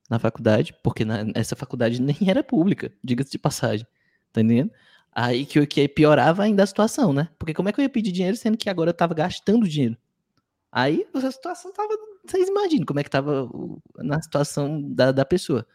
[0.08, 3.86] na faculdade, porque na, essa faculdade nem era pública, diga-se de passagem,
[4.32, 4.72] tá entendendo?
[5.12, 7.28] Aí que, que piorava ainda a situação, né?
[7.38, 9.96] Porque como é que eu ia pedir dinheiro sendo que agora eu tava gastando dinheiro?
[10.72, 11.88] Aí a situação tava.
[12.26, 13.48] Vocês imaginam como é que tava
[13.96, 15.66] na situação da, da pessoa.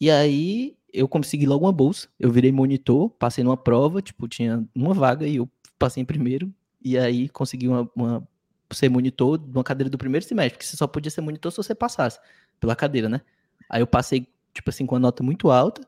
[0.00, 2.08] E aí eu consegui logo uma bolsa.
[2.18, 6.52] Eu virei monitor, passei numa prova, tipo, tinha uma vaga e eu passei em primeiro.
[6.82, 8.28] E aí consegui uma, uma
[8.72, 11.56] ser monitor de uma cadeira do primeiro semestre, porque você só podia ser monitor se
[11.56, 12.18] você passasse
[12.58, 13.20] pela cadeira, né?
[13.68, 15.86] Aí eu passei, tipo assim, com uma nota muito alta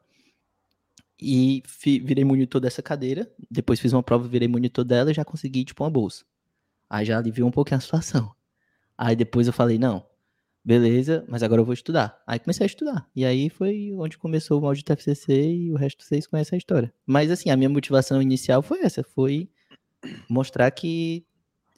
[1.20, 1.62] e
[2.02, 3.30] virei monitor dessa cadeira.
[3.50, 6.24] Depois fiz uma prova, virei monitor dela e já consegui, tipo, uma bolsa.
[6.88, 8.34] Aí já aliviou um pouquinho a situação.
[8.98, 10.04] Aí depois eu falei, não,
[10.64, 12.22] beleza, mas agora eu vou estudar.
[12.26, 13.08] Aí comecei a estudar.
[13.16, 16.58] E aí foi onde começou o molde do TFCC e o resto vocês conhecem a
[16.58, 16.92] história.
[17.06, 19.48] Mas assim, a minha motivação inicial foi essa, foi
[20.28, 21.26] mostrar que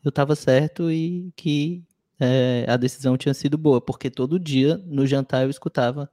[0.04, 1.85] eu estava certo e que
[2.20, 6.11] é, a decisão tinha sido boa, porque todo dia no jantar eu escutava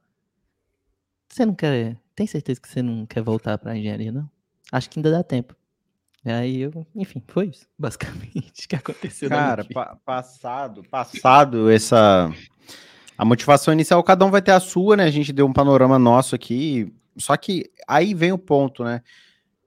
[1.28, 1.98] Você não quer.
[2.14, 4.28] Tem certeza que você não quer voltar pra engenharia, não?
[4.72, 5.54] Acho que ainda dá tempo.
[6.28, 9.30] E aí eu, enfim, foi isso, basicamente, que aconteceu.
[9.30, 12.30] Cara, pa passado, passado essa.
[13.16, 15.04] A motivação inicial, cada um vai ter a sua, né?
[15.04, 16.92] A gente deu um panorama nosso aqui.
[17.16, 19.00] Só que aí vem o ponto, né?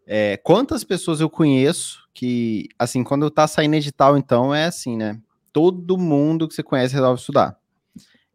[0.06, 5.20] É, quantas pessoas eu conheço que, assim, quando tá saindo edital, então, é assim, né?
[5.52, 7.58] Todo mundo que você conhece resolve estudar.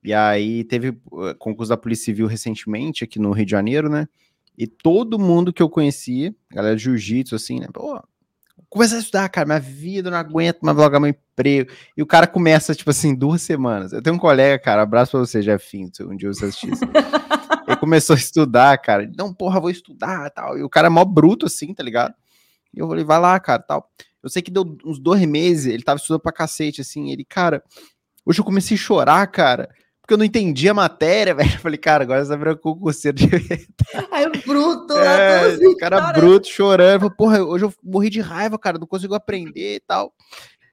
[0.02, 4.08] E aí teve uh, concurso da Polícia Civil recentemente aqui no Rio de Janeiro, né?
[4.58, 7.68] E todo mundo que eu conhecia, galera de jiu-jitsu, assim, né?
[7.72, 8.02] Pô,
[8.76, 11.70] começar a estudar, cara, minha vida não aguento mais logo meu emprego.
[11.96, 13.92] E o cara começa, tipo assim, duas semanas.
[13.92, 16.84] Eu tenho um colega, cara, abraço pra você, Jefinho, se um dia você assistir isso.
[17.66, 19.10] Ele começou a estudar, cara.
[19.16, 20.56] Não, porra, vou estudar tal.
[20.56, 22.14] E o cara é mó bruto, assim, tá ligado?
[22.72, 23.90] E eu falei, vai lá, cara, tal.
[24.22, 27.10] Eu sei que deu uns dois meses, ele tava estudando pra cacete, assim.
[27.10, 27.62] Ele, cara,
[28.24, 29.68] hoje eu comecei a chorar, cara
[30.06, 31.52] porque eu não entendi a matéria, velho.
[31.52, 33.26] Eu falei, cara, agora você virou concurseiro de
[34.12, 36.20] Aí o bruto, é, assim, o cara chorando.
[36.20, 37.00] bruto, chorando.
[37.00, 40.14] Falei, Porra, hoje eu morri de raiva, cara, não consigo aprender e tal.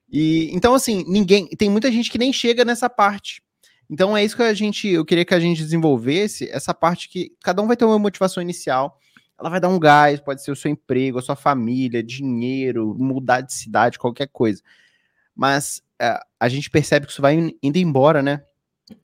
[0.07, 1.47] E então, assim, ninguém.
[1.47, 3.41] Tem muita gente que nem chega nessa parte.
[3.89, 4.87] Então é isso que a gente.
[4.87, 8.41] Eu queria que a gente desenvolvesse, essa parte que cada um vai ter uma motivação
[8.41, 8.99] inicial.
[9.39, 13.41] Ela vai dar um gás, pode ser o seu emprego, a sua família, dinheiro, mudar
[13.41, 14.61] de cidade, qualquer coisa.
[15.35, 18.43] Mas é, a gente percebe que isso vai indo embora, né?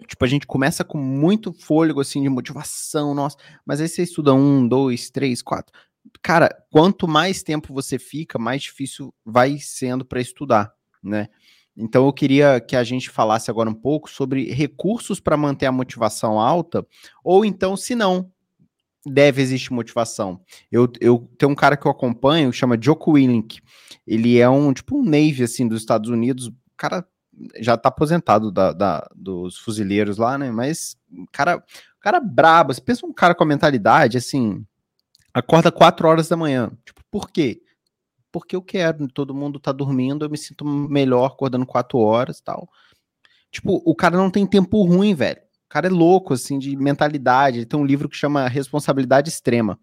[0.07, 4.33] Tipo, a gente começa com muito fôlego, assim, de motivação, nossa, mas aí você estuda
[4.33, 5.73] um, dois, três, quatro.
[6.21, 11.29] Cara, quanto mais tempo você fica, mais difícil vai sendo para estudar, né?
[11.77, 15.71] Então eu queria que a gente falasse agora um pouco sobre recursos para manter a
[15.71, 16.85] motivação alta,
[17.23, 18.29] ou então, se não,
[19.05, 20.41] deve existir motivação.
[20.69, 23.61] Eu, eu tenho um cara que eu acompanho, chama Joko Willink.
[24.05, 27.07] Ele é um tipo um Navy assim dos Estados Unidos, cara
[27.60, 30.52] já tá aposentado da, da, dos fuzileiros lá, né?
[30.52, 30.97] Mas,
[31.32, 31.63] cara,
[31.99, 32.73] cara brabo.
[32.73, 34.65] Você pensa um cara com a mentalidade, assim,
[35.34, 36.71] acorda 4 horas da manhã.
[36.86, 37.62] Tipo, por quê?
[38.32, 42.69] Porque eu quero, todo mundo tá dormindo, eu me sinto melhor acordando 4 horas tal.
[43.52, 45.39] Tipo, o cara não tem tempo ruim, velho.
[45.65, 47.60] O cara é louco, assim, de mentalidade.
[47.60, 49.80] Ele tem um livro que chama Responsabilidade Extrema.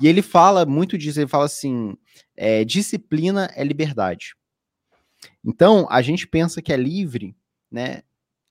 [0.00, 1.94] E ele fala muito disso, ele fala assim,
[2.36, 4.34] é, disciplina é liberdade.
[5.44, 7.36] Então, a gente pensa que é livre,
[7.70, 8.02] né?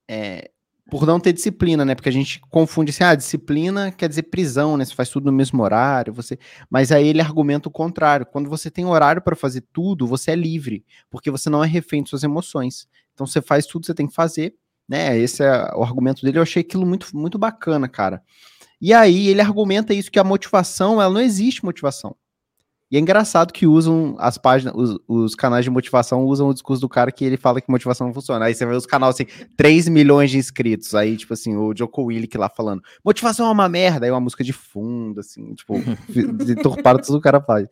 [0.09, 0.49] É,
[0.89, 1.95] por não ter disciplina, né?
[1.95, 4.83] Porque a gente confunde assim, ah, disciplina quer dizer prisão, né?
[4.83, 6.37] Você faz tudo no mesmo horário, você.
[6.69, 8.25] Mas aí ele argumenta o contrário.
[8.25, 12.03] Quando você tem horário para fazer tudo, você é livre, porque você não é refém
[12.03, 12.87] de suas emoções.
[13.13, 14.55] Então você faz tudo que você tem que fazer,
[14.87, 15.17] né?
[15.17, 16.39] Esse é o argumento dele.
[16.39, 18.23] Eu achei aquilo muito, muito bacana, cara.
[18.81, 22.15] E aí ele argumenta isso que a motivação, ela não existe motivação.
[22.91, 26.81] E é engraçado que usam as páginas, os, os, canais de motivação usam o discurso
[26.81, 28.45] do cara que ele fala que motivação não funciona.
[28.45, 29.25] Aí você vê os canais assim,
[29.55, 30.95] 3 milhões de inscritos.
[30.95, 34.07] Aí, tipo assim, o Joko Willick lá falando, motivação é uma merda.
[34.07, 35.75] Aí uma música de fundo, assim, tipo,
[36.43, 37.67] deturpado tudo o cara faz.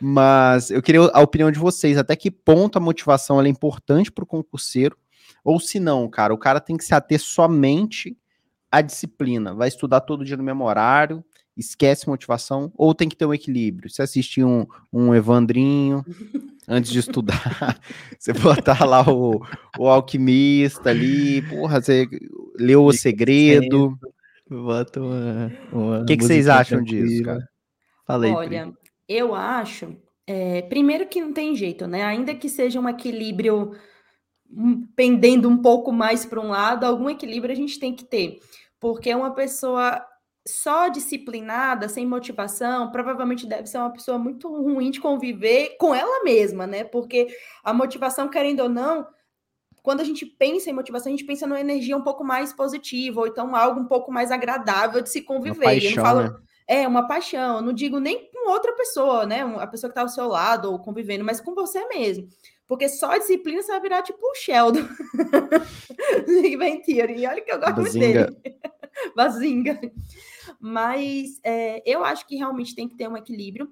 [0.00, 1.98] Mas eu queria a opinião de vocês.
[1.98, 4.96] Até que ponto a motivação é importante para o concurseiro?
[5.44, 8.16] Ou se não, cara, o cara tem que se ater somente
[8.72, 9.54] à disciplina.
[9.54, 11.22] Vai estudar todo dia no mesmo horário,
[11.56, 13.88] esquece motivação, ou tem que ter um equilíbrio.
[13.88, 16.04] Você assistir um, um Evandrinho
[16.66, 17.78] antes de estudar,
[18.18, 19.40] você botar lá o,
[19.78, 22.08] o alquimista ali, porra, você
[22.58, 23.96] leu o segredo.
[24.48, 25.52] Bota uma.
[25.72, 27.48] O que, que vocês acham disso, cara?
[28.06, 28.32] Falei.
[28.32, 28.74] Olha, Pri.
[29.08, 29.96] eu acho.
[30.26, 32.02] É, primeiro que não tem jeito, né?
[32.02, 33.72] Ainda que seja um equilíbrio
[34.50, 38.40] hum, pendendo um pouco mais para um lado, algum equilíbrio a gente tem que ter.
[38.80, 40.04] Porque uma pessoa
[40.46, 46.22] só disciplinada, sem motivação, provavelmente deve ser uma pessoa muito ruim de conviver com ela
[46.22, 46.84] mesma, né?
[46.84, 47.28] Porque
[47.62, 49.06] a motivação, querendo ou não,
[49.82, 53.20] quando a gente pensa em motivação, a gente pensa numa energia um pouco mais positiva,
[53.20, 55.64] ou então algo um pouco mais agradável de se conviver.
[55.64, 56.36] Paixão, eu não falo, né?
[56.66, 57.56] É, uma paixão.
[57.56, 59.42] Eu não digo nem com outra pessoa, né?
[59.58, 62.26] A pessoa que está ao seu lado ou convivendo, mas com você mesmo.
[62.66, 64.88] Porque só a disciplina você vai virar tipo o Sheldon.
[66.58, 67.12] Mentira.
[67.12, 68.26] E olha que eu gosto Bazinga.
[68.26, 68.56] dele.
[69.16, 69.80] Bazinga.
[70.60, 73.68] Mas é, eu acho que realmente tem que ter um equilíbrio.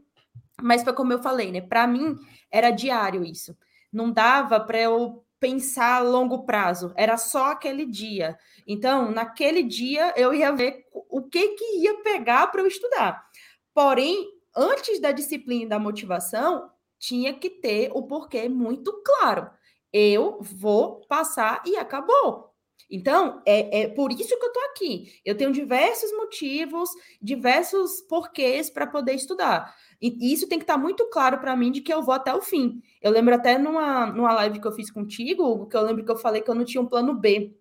[0.61, 1.61] Mas foi como eu falei, né?
[1.61, 2.17] Para mim
[2.51, 3.57] era diário isso.
[3.93, 8.39] Não dava para eu pensar a longo prazo, era só aquele dia.
[8.65, 13.27] Então, naquele dia eu ia ver o que que ia pegar para eu estudar.
[13.75, 14.25] Porém,
[14.57, 19.51] antes da disciplina e da motivação, tinha que ter o porquê muito claro.
[19.93, 22.52] Eu vou passar e acabou.
[22.91, 25.21] Então, é, é por isso que eu estou aqui.
[25.25, 26.91] Eu tenho diversos motivos,
[27.21, 29.75] diversos porquês para poder estudar.
[30.01, 32.35] E isso tem que estar tá muito claro para mim de que eu vou até
[32.35, 32.83] o fim.
[33.01, 36.17] Eu lembro até numa, numa live que eu fiz contigo, que eu lembro que eu
[36.17, 37.57] falei que eu não tinha um plano B.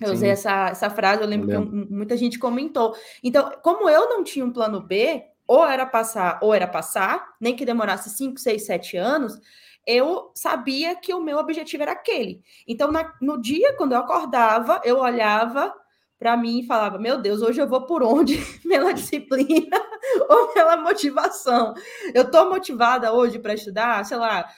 [0.00, 0.14] Eu Sim.
[0.14, 2.94] usei essa, essa frase, eu lembro eu que muita gente comentou.
[3.22, 7.54] Então, como eu não tinha um plano B, ou era passar, ou era passar, nem
[7.54, 9.38] que demorasse 5, 6, 7 anos,
[9.86, 12.42] eu sabia que o meu objetivo era aquele.
[12.66, 15.74] Então, na, no dia, quando eu acordava, eu olhava
[16.18, 18.36] para mim e falava: Meu Deus, hoje eu vou por onde?
[18.62, 19.76] pela disciplina
[20.28, 21.74] ou pela motivação?
[22.14, 24.04] Eu estou motivada hoje para estudar?
[24.04, 24.48] Sei lá,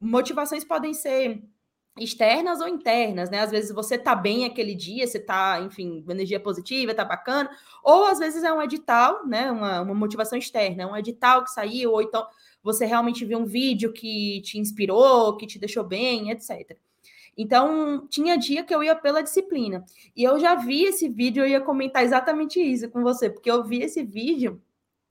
[0.00, 1.42] motivações podem ser
[1.98, 3.40] externas ou internas, né?
[3.40, 7.50] Às vezes você tá bem aquele dia, você tá, enfim, energia positiva, tá bacana,
[7.84, 9.50] ou às vezes é um edital, né?
[9.50, 12.26] Uma, uma motivação externa, um edital que saiu, ou então
[12.62, 16.76] você realmente viu um vídeo que te inspirou, que te deixou bem, etc.
[17.36, 19.84] Então, tinha dia que eu ia pela disciplina.
[20.16, 23.64] E eu já vi esse vídeo, eu ia comentar exatamente isso com você, porque eu
[23.64, 24.60] vi esse vídeo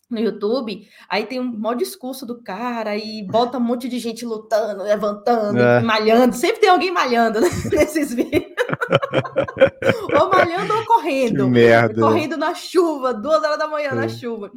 [0.10, 4.26] no YouTube, aí tem um maior discurso do cara e bota um monte de gente
[4.26, 5.82] lutando, levantando, é.
[5.82, 6.36] malhando.
[6.36, 8.44] Sempre tem alguém malhando né, nesses vídeos.
[10.20, 11.46] ou malhando ou correndo.
[11.46, 12.02] Que merda.
[12.02, 13.96] Correndo na chuva, duas horas da manhã é.
[13.96, 14.52] na chuva.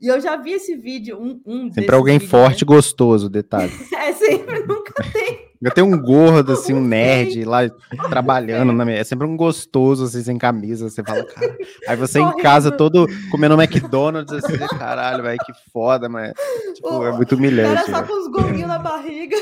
[0.00, 2.74] E eu já vi esse vídeo, um, um Sempre alguém vídeos, forte e né?
[2.74, 3.72] gostoso, detalhe.
[4.06, 5.46] É, sempre, nunca tem.
[5.60, 7.68] Eu tenho um gordo, assim, um nerd lá
[8.08, 8.72] trabalhando.
[8.72, 8.98] Na minha...
[8.98, 10.88] É sempre um gostoso, assim, sem camisa.
[10.88, 11.56] Você fala, cara.
[11.88, 16.34] Aí você em casa todo comendo McDonald's, assim, caralho, velho, que foda, mas.
[16.74, 17.90] Tipo, é muito humilhante.
[17.90, 19.36] Era só com os gominhos na barriga.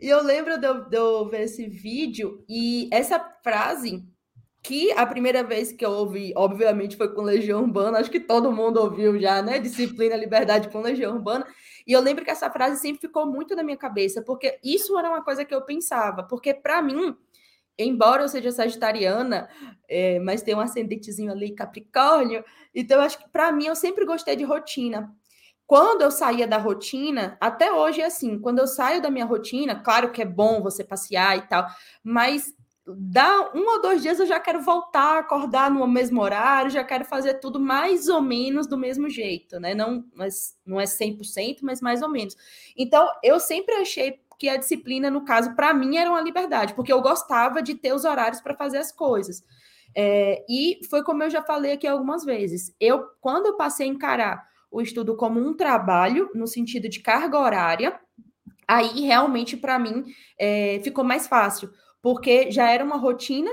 [0.00, 4.02] e eu lembro de eu, de eu ver esse vídeo e essa frase
[4.62, 8.52] que a primeira vez que eu ouvi, obviamente, foi com Legião Urbana, acho que todo
[8.52, 9.58] mundo ouviu já, né?
[9.58, 11.44] Disciplina, liberdade com Legião Urbana.
[11.84, 15.08] E eu lembro que essa frase sempre ficou muito na minha cabeça, porque isso era
[15.08, 17.16] uma coisa que eu pensava, porque para mim,
[17.76, 19.48] embora eu seja sagitariana,
[19.88, 24.36] é, mas tem um ascendentezinho ali, Capricórnio, então acho que para mim eu sempre gostei
[24.36, 25.12] de rotina.
[25.66, 29.74] Quando eu saía da rotina, até hoje é assim, quando eu saio da minha rotina,
[29.74, 31.66] claro que é bom você passear e tal,
[32.04, 32.54] mas
[32.86, 37.04] dá um ou dois dias eu já quero voltar, acordar no mesmo horário, já quero
[37.04, 39.74] fazer tudo mais ou menos do mesmo jeito, né?
[39.74, 42.36] Não, mas não é 100%, mas mais ou menos.
[42.76, 46.92] Então, eu sempre achei que a disciplina, no caso, para mim era uma liberdade, porque
[46.92, 49.44] eu gostava de ter os horários para fazer as coisas.
[49.94, 52.74] É, e foi como eu já falei aqui algumas vezes.
[52.80, 57.38] Eu, quando eu passei a encarar o estudo como um trabalho, no sentido de carga
[57.38, 58.00] horária,
[58.66, 60.04] aí realmente para mim
[60.38, 61.70] é, ficou mais fácil
[62.02, 63.50] porque já era uma rotina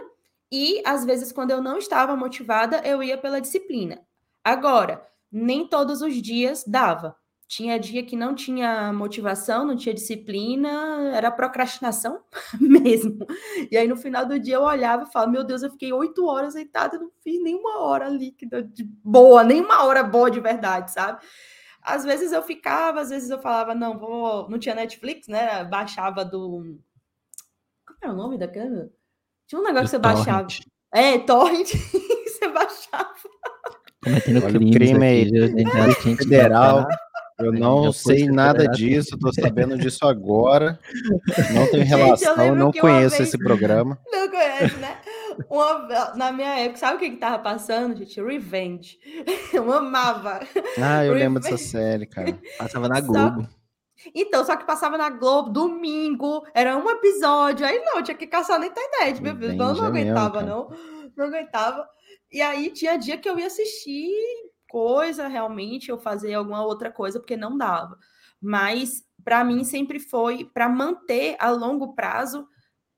[0.52, 4.02] e às vezes quando eu não estava motivada, eu ia pela disciplina.
[4.44, 7.16] Agora, nem todos os dias dava.
[7.48, 12.22] Tinha dia que não tinha motivação, não tinha disciplina, era procrastinação
[12.62, 13.26] mesmo.
[13.72, 16.28] E aí no final do dia eu olhava e falava: Meu Deus, eu fiquei oito
[16.28, 21.26] horas deitada não fiz nenhuma hora líquida de boa, nenhuma hora boa de verdade, sabe?
[21.82, 24.48] Às vezes eu ficava, às vezes eu falava: Não, vou.
[24.48, 25.64] Não tinha Netflix, né?
[25.64, 26.80] Baixava do
[28.02, 28.90] era o nome daquela?
[29.48, 30.26] Tinha um negócio que você torrent.
[30.26, 30.48] baixava.
[30.94, 31.68] É, torrent.
[31.74, 33.14] você baixava.
[34.04, 36.16] Cometendo Olha, crimes crime aí.
[36.16, 36.88] federal.
[37.40, 40.78] Eu não sei nada disso, tô sabendo disso agora.
[41.54, 43.30] Não tenho relação, gente, não conheço vez...
[43.30, 43.98] esse programa.
[44.12, 44.98] Não conhece, né?
[45.50, 46.16] Uma...
[46.16, 48.22] na minha época, sabe o que que tava passando, gente?
[48.22, 48.98] Revenge.
[49.54, 50.42] Eu amava.
[50.78, 51.14] Ah, eu Revenge.
[51.14, 52.38] lembro dessa série, cara.
[52.58, 53.44] Passava na Globo.
[53.44, 53.59] Só...
[54.14, 58.60] Então, só que passava na Globo domingo, era um episódio, aí não, tinha que caçar
[58.60, 60.70] na internet, meu Deus, não, não aguentava, não,
[61.16, 61.88] não aguentava.
[62.32, 64.12] E aí tinha dia que eu ia assistir
[64.70, 67.98] coisa realmente, ou fazer alguma outra coisa, porque não dava.
[68.42, 72.48] Mas para mim sempre foi para manter a longo prazo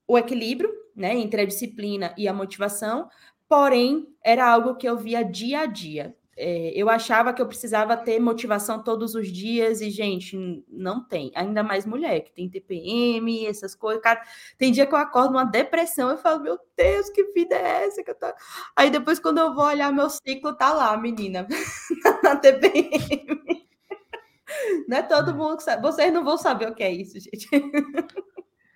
[0.08, 3.10] o equilíbrio, né, entre a disciplina e a motivação,
[3.48, 7.96] porém era algo que eu via dia a dia é, eu achava que eu precisava
[7.96, 11.32] ter motivação todos os dias e, gente, não tem.
[11.36, 14.02] Ainda mais mulher, que tem TPM, essas coisas.
[14.02, 14.24] Cara,
[14.58, 18.04] tem dia que eu acordo numa depressão e falo, meu Deus, que vida é essa
[18.04, 18.26] que eu tô...
[18.76, 21.48] Aí depois, quando eu vou olhar meu ciclo, tá lá, menina,
[22.24, 23.68] na TPM.
[24.88, 25.84] Não é todo mundo que sabe.
[25.84, 27.48] Vocês não vão saber o que é isso, gente.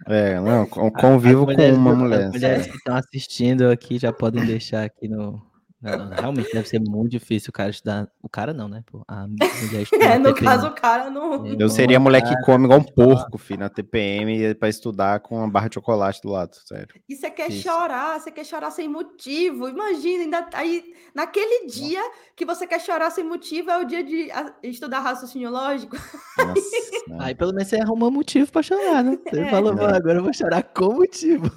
[0.07, 2.25] É, não, convivo com uma mulher.
[2.25, 5.41] As mulheres que estão assistindo aqui já podem deixar aqui no,
[5.81, 8.09] não, realmente deve ser muito difícil o cara estudar.
[8.21, 8.81] O cara não, né?
[8.85, 11.45] Pô, a mulher é, no caso, o cara não.
[11.45, 15.49] Eu seria mulher que come igual um porco, filho, na TPM para estudar com uma
[15.49, 16.95] barra de chocolate do lado, sério.
[17.07, 17.63] E você quer Isso.
[17.63, 19.67] chorar, você quer chorar sem motivo.
[19.67, 22.01] Imagina, ainda aí, naquele dia
[22.35, 24.29] que você quer chorar sem motivo, é o dia de
[24.63, 25.97] estudar raciocínio lógico.
[26.37, 29.19] Nossa, aí pelo menos você arruma motivo para chorar, né?
[29.29, 29.49] Você é.
[29.51, 31.51] falou, agora eu vou chorar com motivo.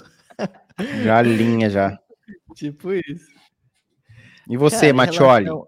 [1.03, 1.99] Já linha, já.
[2.55, 3.38] Tipo isso.
[4.49, 5.45] E você, Cara, Matioli?
[5.45, 5.67] Em relação,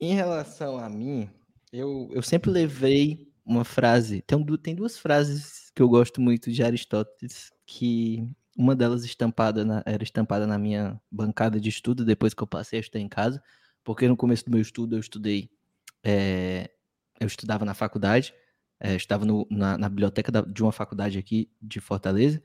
[0.00, 1.28] em relação a mim,
[1.72, 4.22] eu, eu sempre levei uma frase.
[4.22, 8.26] Tem, tem duas frases que eu gosto muito de Aristóteles que
[8.56, 12.78] Uma delas estampada na, era estampada na minha bancada de estudo depois que eu passei
[12.78, 13.42] a estudar em casa,
[13.84, 15.50] porque no começo do meu estudo eu estudei,
[16.04, 16.70] é,
[17.20, 18.34] eu estudava na faculdade,
[18.80, 22.42] é, estava no, na, na, biblioteca da, de uma faculdade aqui de Fortaleza,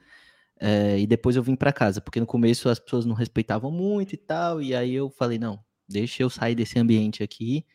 [0.60, 4.14] é, e depois eu vim para casa, porque no começo as pessoas não respeitavam muito
[4.14, 7.66] e tal, e aí eu falei, não, deixa eu sair desse ambiente aqui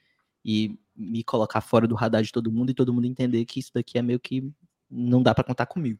[0.44, 3.72] e me colocar fora do radar de todo mundo e todo mundo entender que isso
[3.74, 4.52] daqui é meio que
[4.90, 5.98] não dá para contar comigo.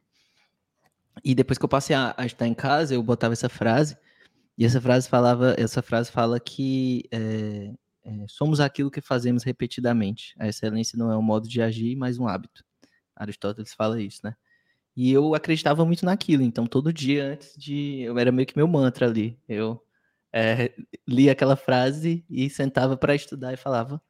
[1.25, 3.97] E depois que eu passei a, a, estar em casa, eu botava essa frase,
[4.57, 7.73] e essa frase falava, essa frase fala que é,
[8.05, 10.35] é, somos aquilo que fazemos repetidamente.
[10.39, 12.65] A excelência não é um modo de agir, mas um hábito.
[13.17, 14.35] Aristóteles fala isso, né?
[14.97, 18.03] E eu acreditava muito naquilo, então todo dia antes de.
[18.03, 19.39] Eu era meio que meu mantra ali.
[19.49, 19.83] Eu
[20.33, 20.73] é,
[21.07, 24.01] lia aquela frase e sentava para estudar e falava: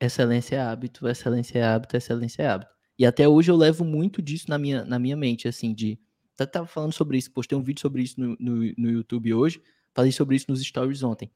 [0.00, 2.70] excelência é hábito, excelência é hábito, excelência é hábito.
[2.98, 5.98] E até hoje eu levo muito disso na minha, na minha mente, assim, de.
[6.38, 9.62] Eu tava falando sobre isso, postei um vídeo sobre isso no, no, no YouTube hoje,
[9.94, 11.30] falei sobre isso nos stories ontem.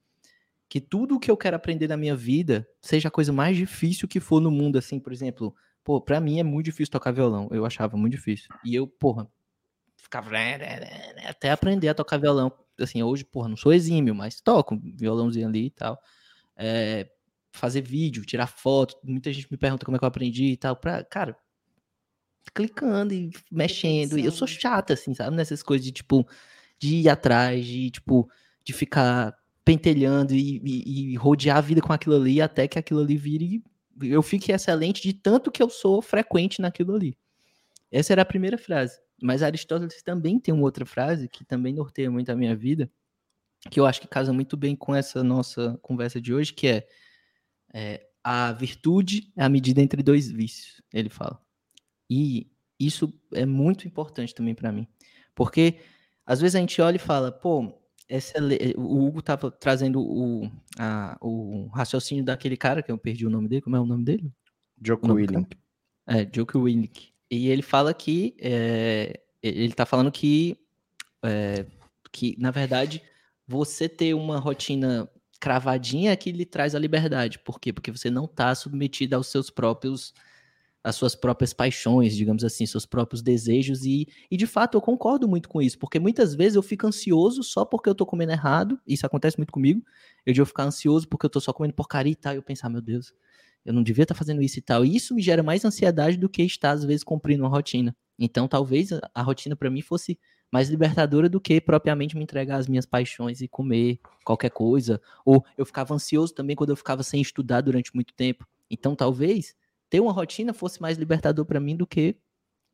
[0.67, 4.09] Que tudo o que eu quero aprender na minha vida, seja a coisa mais difícil
[4.09, 5.55] que for no mundo, assim, por exemplo,
[5.85, 8.49] pô, pra mim é muito difícil tocar violão, eu achava muito difícil.
[8.65, 9.31] E eu, porra,
[10.05, 10.31] ficava
[11.27, 12.53] até aprender a tocar violão.
[12.79, 16.01] Assim, hoje, porra, não sou exímio, mas toco violãozinho ali e tal.
[16.57, 17.09] É,
[17.53, 20.77] fazer vídeo, tirar foto, muita gente me pergunta como é que eu aprendi e tal.
[20.77, 21.37] Pra, cara,
[22.53, 24.19] clicando e mexendo.
[24.19, 25.37] E eu sou chata, assim, sabe?
[25.37, 26.27] Nessas coisas de, tipo,
[26.79, 28.29] de ir atrás, de, tipo,
[28.63, 29.35] de ficar
[29.65, 33.63] pentelhando e, e, e rodear a vida com aquilo ali até que aquilo ali vire.
[34.03, 37.17] Eu fique excelente de tanto que eu sou frequente naquilo ali.
[37.91, 38.99] Essa era a primeira frase.
[39.23, 42.91] Mas Aristóteles também tem uma outra frase que também norteia muito a minha vida,
[43.71, 46.87] que eu acho que casa muito bem com essa nossa conversa de hoje, que é,
[47.73, 51.41] é a virtude é a medida entre dois vícios, ele fala.
[52.09, 54.87] E isso é muito importante também para mim.
[55.35, 55.81] Porque
[56.27, 57.73] às vezes a gente olha e fala, pô,
[58.09, 58.35] essa,
[58.77, 63.49] o Hugo estava trazendo o, a, o raciocínio daquele cara, que eu perdi o nome
[63.49, 64.33] dele, como é o nome dele?
[64.83, 65.57] Joko Willink.
[66.07, 67.14] É, Joko Willink.
[67.37, 70.57] E ele fala que, é, ele está falando que,
[71.23, 71.67] é,
[72.13, 73.03] que, na verdade,
[73.47, 75.09] você ter uma rotina
[75.41, 77.41] cravadinha é que lhe traz a liberdade.
[77.41, 77.73] Por quê?
[77.73, 80.15] Porque você não está submetido aos seus próprios
[80.85, 85.27] as suas próprias paixões, digamos assim, seus próprios desejos e, e de fato eu concordo
[85.27, 88.79] muito com isso, porque muitas vezes eu fico ansioso só porque eu tô comendo errado,
[88.87, 89.83] isso acontece muito comigo,
[90.27, 92.69] eu de ficar ansioso porque eu tô só comendo porcaria e tal, e eu pensar,
[92.69, 93.15] meu Deus,
[93.65, 96.17] eu não devia estar tá fazendo isso e tal, e isso me gera mais ansiedade
[96.17, 97.97] do que estar às vezes cumprindo uma rotina.
[98.19, 100.19] Então talvez a, rotina para mim fosse
[100.53, 105.45] mais libertadora do que propriamente me entregar às minhas paixões e comer qualquer coisa, ou
[105.57, 108.47] eu ficava ansioso também quando eu ficava sem estudar durante muito tempo.
[108.71, 109.55] Então talvez
[109.91, 112.17] ter uma rotina fosse mais libertador para mim do que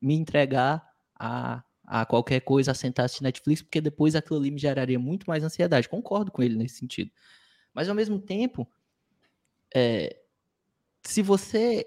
[0.01, 0.85] me entregar
[1.17, 5.25] a, a qualquer coisa, a sentar assistir Netflix, porque depois aquilo ali me geraria muito
[5.27, 5.89] mais ansiedade.
[5.89, 7.11] Concordo com ele nesse sentido.
[7.73, 8.67] Mas ao mesmo tempo,
[9.73, 10.20] é,
[11.03, 11.85] se você.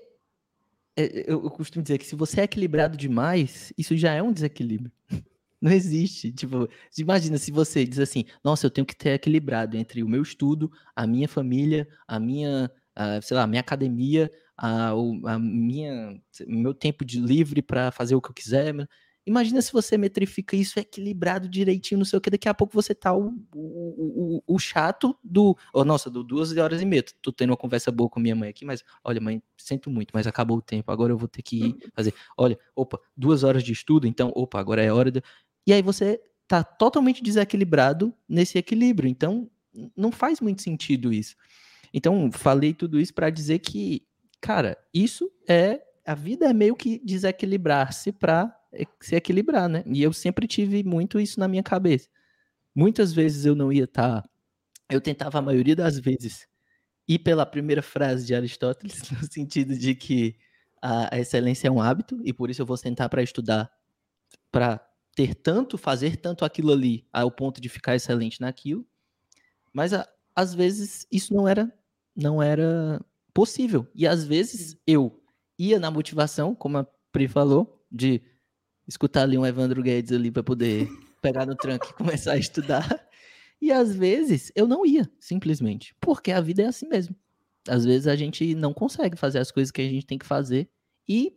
[0.97, 4.33] É, eu, eu costumo dizer que se você é equilibrado demais, isso já é um
[4.33, 4.93] desequilíbrio.
[5.61, 6.33] Não existe.
[6.33, 10.23] Tipo, imagina se você diz assim: nossa, eu tenho que ter equilibrado entre o meu
[10.23, 16.21] estudo, a minha família, a minha, a, sei lá, a minha academia, a, a minha,
[16.47, 18.75] meu tempo de livre para fazer o que eu quiser.
[19.27, 22.95] Imagina se você metrifica isso equilibrado direitinho, não sei o que, daqui a pouco você
[22.95, 25.57] tá o, o, o, o chato do.
[25.73, 27.03] Oh, nossa, do duas horas e meia.
[27.23, 30.27] Tô tendo uma conversa boa com minha mãe aqui, mas olha, mãe, sinto muito, mas
[30.27, 30.93] acabou o tempo.
[30.93, 32.13] Agora eu vou ter que ir fazer.
[32.37, 35.23] Olha, opa, duas horas de estudo, então, opa, agora é hora de.
[35.67, 39.09] E aí você tá totalmente desequilibrado nesse equilíbrio.
[39.09, 39.51] Então,
[39.97, 41.35] não faz muito sentido isso.
[41.93, 44.07] Então, falei tudo isso para dizer que
[44.45, 45.81] cara, isso é.
[46.07, 48.55] A vida é meio que desequilibrar-se para
[49.01, 49.83] se equilibrar, né?
[49.87, 52.09] E eu sempre tive muito isso na minha cabeça.
[52.75, 54.23] Muitas vezes eu não ia estar.
[54.23, 54.29] Tá,
[54.91, 56.47] eu tentava, a maioria das vezes,
[57.09, 60.37] ir pela primeira frase de Aristóteles, no sentido de que
[60.83, 63.71] a, excelência é um hábito, e por isso eu vou sentar para estudar,
[64.51, 64.81] para
[65.15, 68.87] ter tanto, fazer tanto aquilo ali, ao ponto de ficar excelente naquilo.
[69.73, 69.93] Mas
[70.35, 71.73] às vezes isso não era
[72.17, 73.01] não era
[73.33, 73.87] possível.
[73.95, 75.21] E às vezes eu
[75.59, 78.23] ia na motivação, como a Pri falou, de
[78.87, 80.89] escutar ali um Evandro Guedes ali para poder
[81.21, 83.07] pegar no tranco e começar a estudar.
[83.61, 87.17] E às vezes eu não ia, simplesmente, porque a vida é assim mesmo.
[87.69, 90.69] Às vezes a gente não consegue fazer as coisas que a gente tem que fazer
[91.09, 91.35] e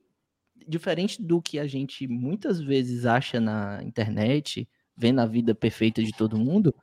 [0.68, 6.12] diferente do que a gente muitas vezes acha na internet, vendo a vida perfeita de
[6.12, 6.76] todo mundo,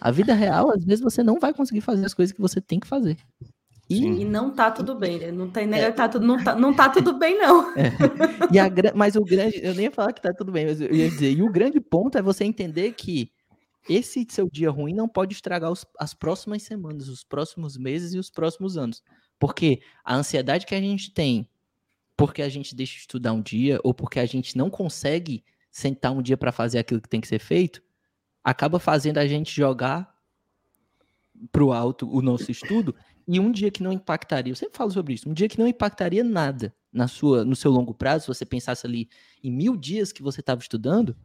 [0.00, 2.80] a vida real, às vezes você não vai conseguir fazer as coisas que você tem
[2.80, 3.16] que fazer.
[3.88, 5.30] E, e, não tá tudo bem, né?
[5.30, 5.90] Não tem é.
[5.90, 7.72] tá tudo, não, tá, não tá tudo bem, não.
[7.76, 7.90] É.
[8.50, 10.90] E a, mas o grande, eu nem ia falar que tá tudo bem, mas eu
[10.92, 13.30] ia dizer, e o grande ponto é você entender que
[13.88, 18.18] esse seu dia ruim não pode estragar os, as próximas semanas, os próximos meses e
[18.18, 19.02] os próximos anos.
[19.38, 21.46] Porque a ansiedade que a gente tem
[22.16, 26.12] porque a gente deixa de estudar um dia ou porque a gente não consegue sentar
[26.12, 27.82] um dia para fazer aquilo que tem que ser feito,
[28.42, 30.14] acaba fazendo a gente jogar
[31.50, 32.94] pro alto o nosso estudo
[33.26, 35.66] e um dia que não impactaria, eu sempre falo sobre isso, um dia que não
[35.66, 39.08] impactaria nada na sua, no seu longo prazo, se você pensasse ali
[39.42, 41.16] em mil dias que você estava estudando,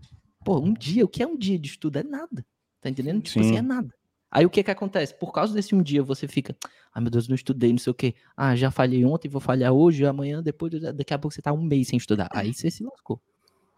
[0.43, 1.97] pô, um dia, o que é um dia de estudo?
[1.97, 2.45] É nada,
[2.81, 3.21] tá entendendo?
[3.21, 3.93] Tipo assim, é nada.
[4.31, 5.13] Aí o que que acontece?
[5.13, 6.55] Por causa desse um dia você fica,
[6.93, 8.13] ai meu Deus, não estudei, não sei o quê.
[8.37, 11.61] Ah, já falhei ontem, vou falhar hoje, amanhã, depois, daqui a pouco você tá um
[11.61, 12.29] mês sem estudar.
[12.31, 13.19] Aí você se lascou.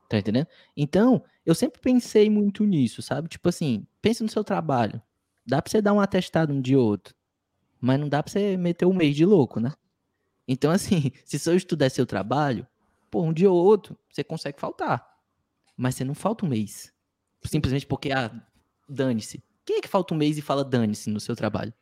[0.10, 0.48] Tá entendendo?
[0.76, 3.30] Então, eu sempre pensei muito nisso, sabe?
[3.30, 5.02] Tipo assim, pense no seu trabalho.
[5.48, 7.16] Dá pra você dar um atestado um dia ou outro.
[7.82, 9.74] Mas não dá pra você meter um mês de louco, né?
[10.48, 12.66] Então, assim, se seu estudo é seu trabalho,
[13.10, 15.06] pô, um dia ou outro você consegue faltar.
[15.76, 16.94] Mas você não falta um mês.
[17.44, 18.32] Simplesmente porque, ah,
[18.88, 21.74] dane-se quem é que falta um mês e fala dane-se no seu trabalho?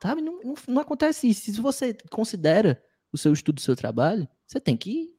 [0.00, 0.20] Sabe?
[0.20, 1.52] Não, não, não, acontece isso.
[1.52, 5.14] Se você considera o seu estudo, o seu trabalho, você tem que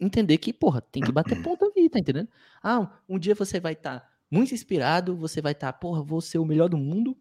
[0.00, 2.28] entender que, porra, tem que bater ponto ali, tá entendendo?
[2.62, 6.20] Ah, um dia você vai estar tá muito inspirado, você vai estar, tá, porra, vou
[6.20, 7.16] ser o melhor do mundo.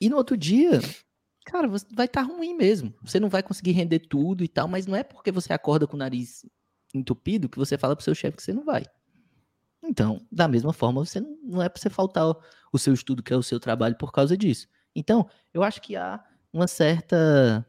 [0.00, 0.80] E no outro dia,
[1.50, 2.94] cara, você vai estar tá ruim mesmo.
[3.02, 5.96] Você não vai conseguir render tudo e tal, mas não é porque você acorda com
[5.96, 6.46] o nariz
[6.94, 8.84] entupido que você fala pro seu chefe que você não vai.
[9.82, 12.24] Então, da mesma forma, você não, não é para você faltar
[12.72, 14.68] o seu estudo, que é o seu trabalho, por causa disso.
[14.94, 16.22] Então, eu acho que há
[16.52, 17.66] uma certa,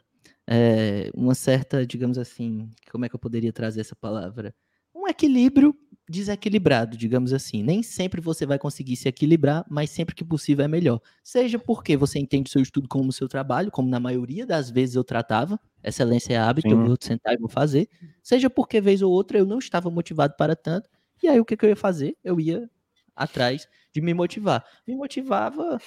[0.47, 4.53] é, uma certa, digamos assim, como é que eu poderia trazer essa palavra?
[4.93, 5.75] Um equilíbrio
[6.11, 7.63] desequilibrado, digamos assim.
[7.63, 11.01] Nem sempre você vai conseguir se equilibrar, mas sempre que possível é melhor.
[11.23, 14.95] Seja porque você entende o seu estudo como seu trabalho, como na maioria das vezes
[14.95, 16.75] eu tratava, excelência é hábito, Sim.
[16.75, 17.89] eu vou sentar e vou fazer.
[18.21, 20.89] Seja porque vez ou outra eu não estava motivado para tanto,
[21.23, 22.15] e aí o que, que eu ia fazer?
[22.23, 22.69] Eu ia
[23.15, 24.63] atrás de me motivar.
[24.87, 25.79] Me motivava.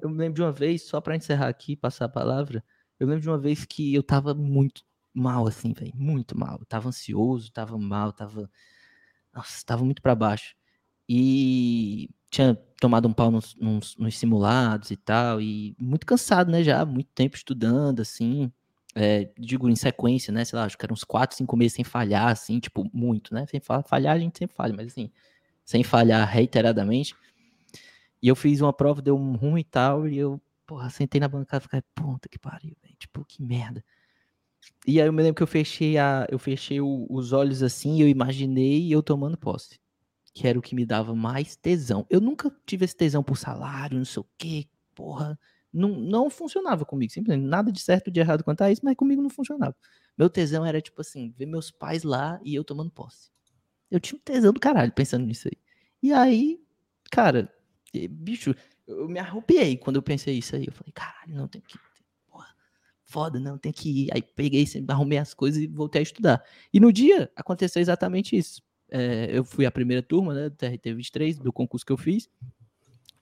[0.00, 2.62] Eu me lembro de uma vez, só para encerrar aqui, passar a palavra,
[2.98, 6.58] eu lembro de uma vez que eu tava muito mal, assim, velho, muito mal.
[6.60, 8.50] Eu tava ansioso, tava mal, tava.
[9.34, 10.54] Nossa, tava muito para baixo.
[11.08, 16.62] E tinha tomado um pau nos, nos, nos, simulados e tal, e muito cansado, né,
[16.62, 18.52] já, muito tempo estudando, assim
[18.94, 20.44] é, digo em sequência, né?
[20.44, 23.44] Sei lá, acho que eram uns 4, 5 meses sem falhar, assim, tipo, muito, né?
[23.46, 25.10] Sem falhar, a gente sempre falha, mas assim,
[25.64, 27.14] sem falhar reiteradamente.
[28.22, 31.28] E eu fiz uma prova, deu um ruim e tal, e eu, porra, sentei na
[31.28, 33.84] bancada e fiquei, puta que pariu, velho, tipo, que merda.
[34.86, 37.96] E aí eu me lembro que eu fechei, a, eu fechei o, os olhos assim
[37.96, 39.80] e eu imaginei eu tomando posse.
[40.34, 42.06] Que era o que me dava mais tesão.
[42.10, 45.38] Eu nunca tive esse tesão por salário, não sei o quê, porra
[45.74, 49.20] não, não funcionava comigo, simplesmente nada de certo de errado quanto a isso, mas comigo
[49.20, 49.74] não funcionava.
[50.16, 53.30] Meu tesão era tipo assim, ver meus pais lá e eu tomando posse.
[53.90, 55.58] Eu tinha um tesão do caralho pensando nisso aí.
[56.00, 56.60] E aí,
[57.10, 57.52] cara,
[58.08, 58.54] bicho,
[58.86, 60.66] eu me arrupiei quando eu pensei isso aí.
[60.66, 61.76] Eu falei, caralho, não tem que.
[63.14, 64.10] Foda, não, tem que ir.
[64.12, 66.44] Aí peguei, arrumei as coisas e voltei a estudar.
[66.72, 68.60] E no dia aconteceu exatamente isso.
[68.90, 72.28] É, eu fui a primeira turma, né, do TRT 23, do concurso que eu fiz.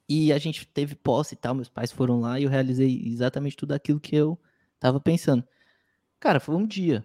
[0.09, 3.55] E a gente teve posse e tal, meus pais foram lá e eu realizei exatamente
[3.55, 4.41] tudo aquilo que eu
[4.81, 5.45] tava pensando.
[6.19, 7.05] Cara, foi um dia.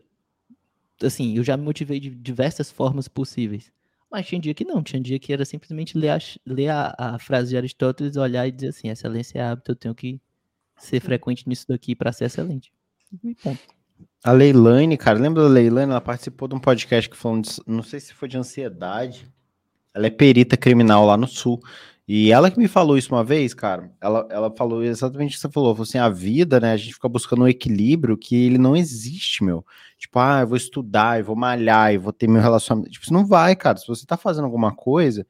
[1.04, 3.70] Assim, eu já me motivei de diversas formas possíveis.
[4.10, 7.20] Mas tinha dia que não, tinha dia que era simplesmente ler a, ler a, a
[7.20, 10.22] frase de Aristóteles, olhar e dizer assim: excelência é hábito, eu tenho que
[10.78, 12.72] ser frequente nisso daqui para ser excelente.
[14.24, 15.92] A Leilane, cara, lembra da Leilane?
[15.92, 19.32] Ela participou de um podcast que falou, de, não sei se foi de ansiedade.
[19.94, 21.62] Ela é perita criminal lá no Sul.
[22.08, 25.42] E ela que me falou isso uma vez, cara, ela, ela falou exatamente o que
[25.42, 28.58] você falou, falou assim, a vida, né, a gente fica buscando um equilíbrio que ele
[28.58, 29.66] não existe, meu.
[29.98, 32.92] Tipo, ah, eu vou estudar, eu vou malhar, eu vou ter meu relacionamento.
[32.92, 33.78] Tipo, isso não vai, cara.
[33.78, 35.28] Se você tá fazendo alguma coisa,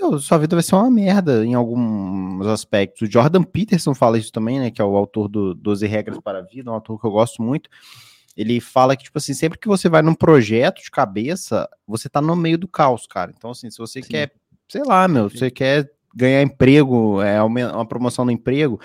[0.00, 3.02] meu, sua vida vai ser uma merda em alguns aspectos.
[3.08, 6.38] O Jordan Peterson fala isso também, né, que é o autor do 12 Regras para
[6.38, 7.68] a Vida, um autor que eu gosto muito.
[8.36, 12.22] Ele fala que, tipo assim, sempre que você vai num projeto de cabeça, você tá
[12.22, 13.32] no meio do caos, cara.
[13.36, 14.08] Então, assim, se você Sim.
[14.08, 14.32] quer,
[14.68, 18.80] sei lá, meu, você quer ganhar emprego, é uma promoção no emprego,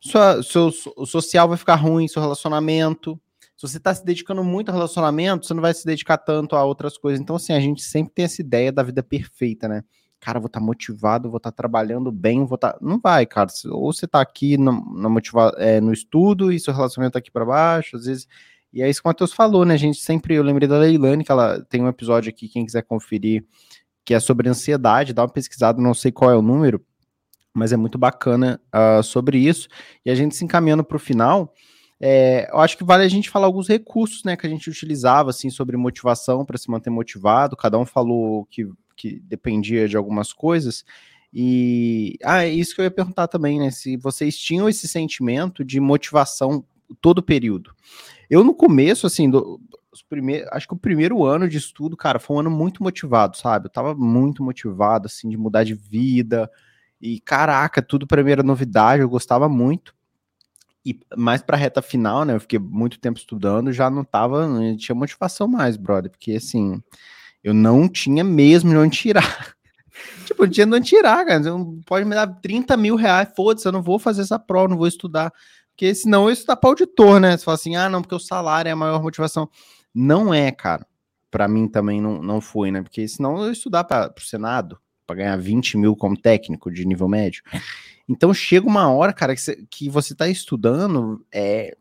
[0.00, 3.18] sua, seu, o social vai ficar ruim, seu relacionamento.
[3.56, 6.64] Se você está se dedicando muito ao relacionamento, você não vai se dedicar tanto a
[6.64, 7.20] outras coisas.
[7.20, 9.82] Então, assim, a gente sempre tem essa ideia da vida perfeita, né?
[10.24, 12.72] Cara, vou estar tá motivado, vou estar tá trabalhando bem, vou estar.
[12.72, 12.78] Tá...
[12.80, 13.50] Não vai, cara.
[13.66, 15.52] Ou você está aqui no, no, motiva...
[15.58, 18.26] É, no estudo e seu relacionamento tá aqui para baixo, às vezes.
[18.72, 19.74] E é isso que o Matheus falou, né?
[19.74, 20.34] A gente sempre.
[20.34, 23.44] Eu lembrei da Leilane, que ela tem um episódio aqui, quem quiser conferir
[24.02, 26.82] que é sobre ansiedade, dá uma pesquisada, não sei qual é o número,
[27.54, 29.68] mas é muito bacana uh, sobre isso.
[30.06, 31.52] E a gente se encaminhando para o final,
[32.00, 35.30] É, eu acho que vale a gente falar alguns recursos, né, que a gente utilizava,
[35.30, 37.56] assim, sobre motivação para se manter motivado.
[37.56, 38.66] Cada um falou que,
[38.96, 40.84] que dependia de algumas coisas.
[41.32, 43.70] E ah, é isso que eu ia perguntar também, né?
[43.70, 46.64] Se vocês tinham esse sentimento de motivação
[47.00, 47.74] todo o período.
[48.30, 49.60] Eu, no começo, assim, do,
[50.08, 53.66] primeiros, acho que o primeiro ano de estudo, cara, foi um ano muito motivado, sabe?
[53.66, 56.50] Eu tava muito motivado, assim, de mudar de vida.
[57.00, 59.94] E caraca, tudo para mim era novidade, eu gostava muito.
[60.86, 62.34] E mais pra reta final, né?
[62.34, 66.82] Eu fiquei muito tempo estudando, já não tava, não tinha motivação mais, brother, porque assim,
[67.44, 69.54] eu não tinha mesmo de onde tirar.
[70.24, 71.42] tipo, não tinha de onde tirar, cara.
[71.42, 71.50] Você
[71.84, 74.88] pode me dar 30 mil reais, foda-se, eu não vou fazer essa prova, não vou
[74.88, 75.30] estudar.
[75.70, 77.36] Porque senão eu estudar para auditor, né?
[77.36, 79.48] Você fala assim, ah, não, porque o salário é a maior motivação.
[79.94, 80.86] Não é, cara.
[81.30, 82.80] Para mim também não, não foi, né?
[82.80, 87.08] Porque senão eu estudar para o Senado, para ganhar 20 mil como técnico de nível
[87.08, 87.42] médio.
[88.08, 91.76] Então chega uma hora, cara, que você, que você tá estudando, é,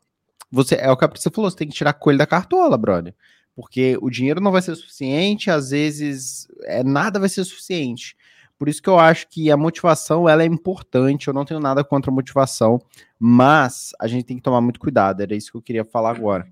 [0.51, 3.16] você, é o que você falou, você tem que tirar coelho da cartola, brother.
[3.56, 8.16] Porque o dinheiro não vai ser suficiente, às vezes é, nada vai ser suficiente.
[8.58, 11.28] Por isso que eu acho que a motivação ela é importante.
[11.28, 12.80] Eu não tenho nada contra a motivação,
[13.20, 15.22] mas a gente tem que tomar muito cuidado.
[15.22, 16.47] Era isso que eu queria falar agora.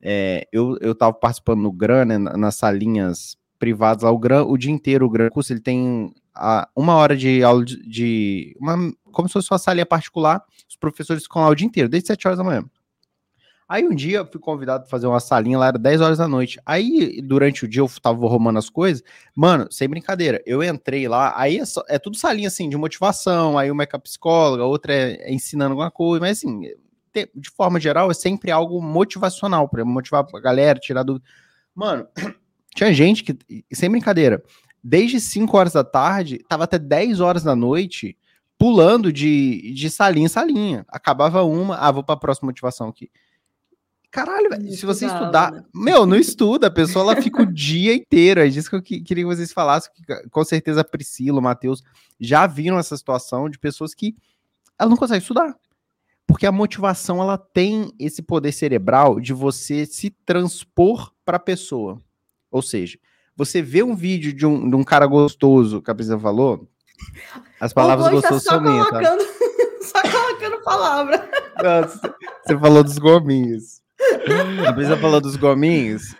[0.00, 4.58] É, eu, eu tava participando no GRAN, né, nas salinhas privadas lá, o GRAN, o
[4.58, 8.92] dia inteiro, o GRAN curso, ele tem a, uma hora de aula de, de, uma,
[9.10, 12.26] como se fosse uma salinha particular, os professores ficam lá o dia inteiro, desde 7
[12.26, 12.62] horas da manhã.
[13.68, 16.28] Aí um dia eu fui convidado para fazer uma salinha lá, era 10 horas da
[16.28, 16.60] noite.
[16.66, 19.02] Aí, durante o dia, eu tava arrumando as coisas.
[19.34, 23.56] Mano, sem brincadeira, eu entrei lá, aí é, só, é tudo salinha assim, de motivação,
[23.56, 26.62] aí uma é com a psicóloga, outra é, é ensinando alguma coisa, mas assim,
[27.34, 31.22] de forma geral, é sempre algo motivacional, para motivar a galera, tirar do.
[31.74, 32.06] Mano,
[32.74, 34.42] tinha gente que, sem brincadeira,
[34.82, 38.16] desde 5 horas da tarde, tava até 10 horas da noite,
[38.58, 40.84] pulando de, de salinha em salinha.
[40.88, 43.10] Acabava uma, ah, vou pra próxima motivação aqui.
[44.14, 45.50] Caralho, velho, se você estudar.
[45.50, 45.64] Né?
[45.74, 48.40] Meu, não estuda, a pessoa ela fica o dia inteiro.
[48.40, 49.90] É disso que eu queria que vocês falassem.
[49.92, 51.82] Que, com certeza a Priscila, o Matheus
[52.20, 54.14] já viram essa situação de pessoas que
[54.78, 55.56] ela não consegue estudar.
[56.28, 62.00] Porque a motivação ela tem esse poder cerebral de você se transpor para a pessoa.
[62.52, 62.96] Ou seja,
[63.36, 66.68] você vê um vídeo de um, de um cara gostoso, que a Priscila falou,
[67.58, 68.88] as palavras gostosas são minhas.
[68.88, 69.00] Tá?
[69.82, 71.28] Só colocando palavra.
[71.60, 72.14] Nossa,
[72.46, 73.82] você falou dos gominhos.
[74.66, 76.14] A Priscila falou dos gominhos.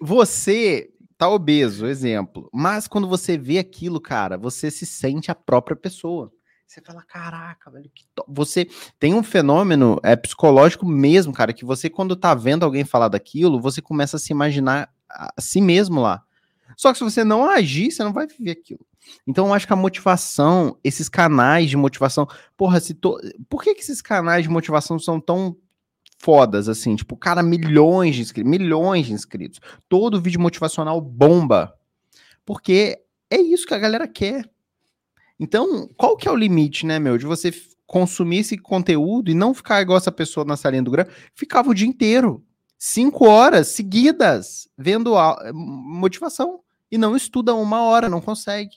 [0.00, 2.48] Você tá obeso, exemplo.
[2.52, 6.32] Mas quando você vê aquilo, cara, você se sente a própria pessoa.
[6.66, 8.68] Você fala, caraca, velho, que você
[8.98, 13.58] tem um fenômeno é psicológico mesmo, cara, que você quando tá vendo alguém falar daquilo,
[13.58, 16.22] você começa a se imaginar a si mesmo lá.
[16.76, 18.80] Só que se você não agir, você não vai viver aquilo.
[19.26, 23.18] Então eu acho que a motivação, esses canais de motivação, porra, se to...
[23.48, 25.56] por que, que esses canais de motivação são tão
[26.18, 26.96] fodas assim?
[26.96, 29.60] Tipo, cara, milhões de inscritos, milhões de inscritos.
[29.88, 31.74] Todo vídeo motivacional bomba.
[32.44, 33.00] Porque
[33.30, 34.48] é isso que a galera quer.
[35.38, 37.52] Então, qual que é o limite, né, meu, de você
[37.86, 41.74] consumir esse conteúdo e não ficar igual essa pessoa na salinha do Gran, ficava o
[41.74, 42.44] dia inteiro,
[42.76, 46.60] cinco horas seguidas, vendo a motivação
[46.90, 48.76] e não estuda uma hora, não consegue.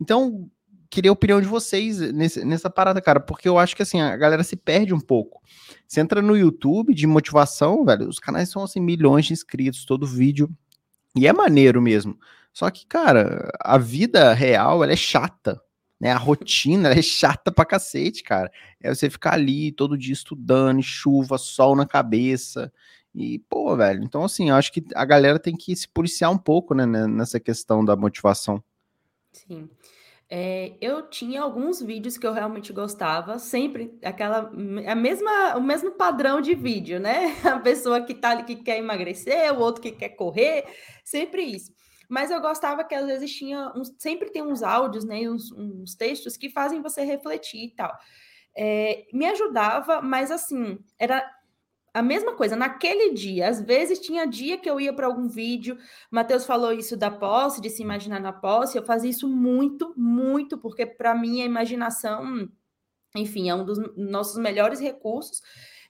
[0.00, 0.48] Então,
[0.90, 4.16] queria a opinião de vocês nesse, nessa parada, cara, porque eu acho que assim, a
[4.16, 5.40] galera se perde um pouco.
[5.86, 10.06] Você entra no YouTube de motivação, velho, os canais são assim, milhões de inscritos, todo
[10.06, 10.50] vídeo.
[11.16, 12.18] E é maneiro mesmo.
[12.52, 15.60] Só que, cara, a vida real, ela é chata
[16.00, 16.10] né?
[16.12, 18.50] A rotina é chata pra cacete, cara.
[18.80, 22.72] É você ficar ali todo dia estudando, chuva, sol na cabeça.
[23.14, 26.38] E, pô, velho, então assim, eu acho que a galera tem que se policiar um
[26.38, 28.62] pouco, né, nessa questão da motivação.
[29.32, 29.68] Sim.
[30.32, 34.48] É, eu tinha alguns vídeos que eu realmente gostava, sempre aquela
[34.86, 37.34] a mesma, o mesmo padrão de vídeo, né?
[37.44, 40.64] A pessoa que tá ali que quer emagrecer, o outro que quer correr,
[41.04, 41.72] sempre isso.
[42.08, 45.96] Mas eu gostava que às vezes tinha uns, sempre tem uns áudios, né, uns, uns
[45.96, 47.92] textos que fazem você refletir e tal.
[48.56, 51.28] É, me ajudava, mas assim, era
[51.92, 55.76] a mesma coisa, naquele dia, às vezes tinha dia que eu ia para algum vídeo,
[56.10, 60.56] Matheus falou isso da posse, de se imaginar na posse, eu fazia isso muito, muito,
[60.56, 62.48] porque para mim a imaginação,
[63.16, 65.42] enfim, é um dos nossos melhores recursos,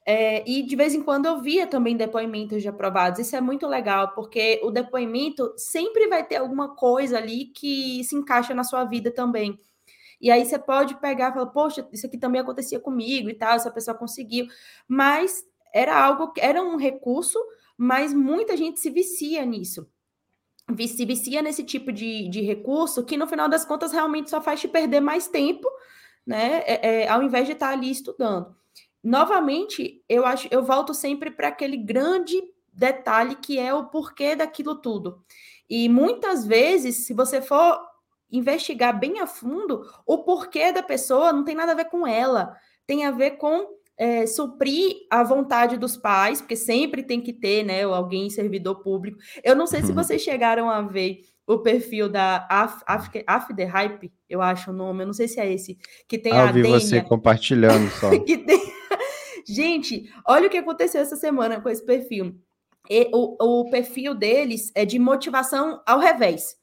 [0.06, 3.20] é, e de vez em quando eu via também depoimentos de aprovados.
[3.20, 8.16] Isso é muito legal, porque o depoimento sempre vai ter alguma coisa ali que se
[8.16, 9.60] encaixa na sua vida também.
[10.20, 13.54] E aí você pode pegar e falar, poxa, isso aqui também acontecia comigo e tal,
[13.54, 14.46] essa pessoa conseguiu.
[14.86, 17.38] Mas era algo, era um recurso,
[17.76, 19.88] mas muita gente se vicia nisso.
[20.86, 24.60] Se vicia nesse tipo de, de recurso que no final das contas realmente só faz
[24.60, 25.68] te perder mais tempo,
[26.26, 26.62] né?
[26.66, 28.54] É, é, ao invés de estar ali estudando.
[29.02, 32.40] novamente, eu acho, eu volto sempre para aquele grande
[32.72, 35.24] detalhe que é o porquê daquilo tudo.
[35.68, 37.80] E muitas vezes, se você for
[38.30, 42.56] investigar bem a fundo, o porquê da pessoa não tem nada a ver com ela,
[42.86, 47.62] tem a ver com é, suprir a vontade dos pais, porque sempre tem que ter,
[47.62, 49.18] né, alguém servidor público.
[49.44, 49.94] Eu não sei se uhum.
[49.94, 54.74] vocês chegaram a ver o perfil da Af, Af, Af the Hype, eu acho o
[54.74, 55.76] nome, eu não sei se é esse,
[56.08, 58.08] que tem ah, a vi você compartilhando só.
[58.24, 58.72] tem...
[59.46, 62.34] Gente, olha o que aconteceu essa semana com esse perfil.
[62.88, 66.56] E, o, o perfil deles é de motivação ao revés.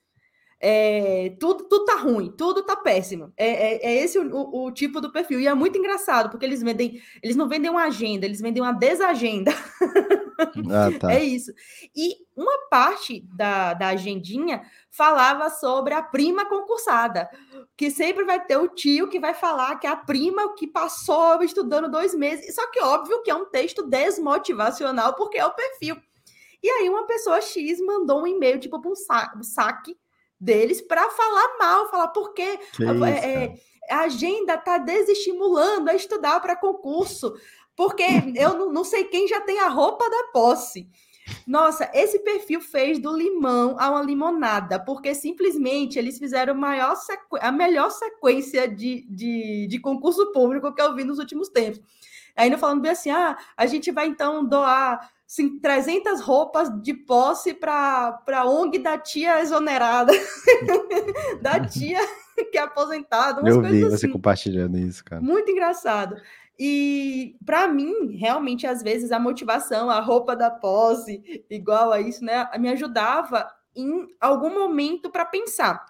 [0.59, 3.31] É, tudo, tudo tá ruim, tudo tá péssimo.
[3.37, 5.39] É, é, é esse o, o, o, tipo do perfil.
[5.39, 8.73] E é muito engraçado, porque eles vendem, eles não vendem uma agenda, eles vendem uma
[8.73, 9.51] desagenda.
[10.71, 11.11] Ah, tá.
[11.13, 11.51] É isso.
[11.95, 17.27] E uma parte da, da agendinha falava sobre a prima concursada,
[17.75, 21.41] que sempre vai ter o tio que vai falar que é a prima que passou
[21.41, 22.53] estudando dois meses.
[22.53, 25.97] Só que óbvio que é um texto desmotivacional, porque é o perfil.
[26.61, 29.97] E aí uma pessoa X mandou um e-mail, tipo, um, sa um saque
[30.39, 33.53] deles para falar mal, falar porque é, é,
[33.89, 37.33] a agenda está desestimulando a estudar para concurso,
[37.75, 38.03] porque
[38.35, 40.89] eu não, não sei quem já tem a roupa da posse.
[41.45, 46.95] Nossa, esse perfil fez do limão a uma limonada, porque simplesmente eles fizeram maior
[47.41, 51.81] a melhor sequência de, de, de concurso público que eu vi nos últimos tempos.
[52.35, 57.53] Ainda falando bem assim, ah, a gente vai então doar assim, 300 roupas de posse
[57.53, 60.13] para a ONG da tia exonerada,
[61.41, 61.99] da tia
[62.51, 63.47] que é aposentada.
[63.47, 64.11] Eu vi você assim.
[64.11, 65.21] compartilhando isso, cara.
[65.21, 66.15] Muito engraçado.
[66.57, 72.23] E para mim, realmente, às vezes, a motivação, a roupa da posse, igual a isso,
[72.23, 75.85] né, me ajudava em algum momento para pensar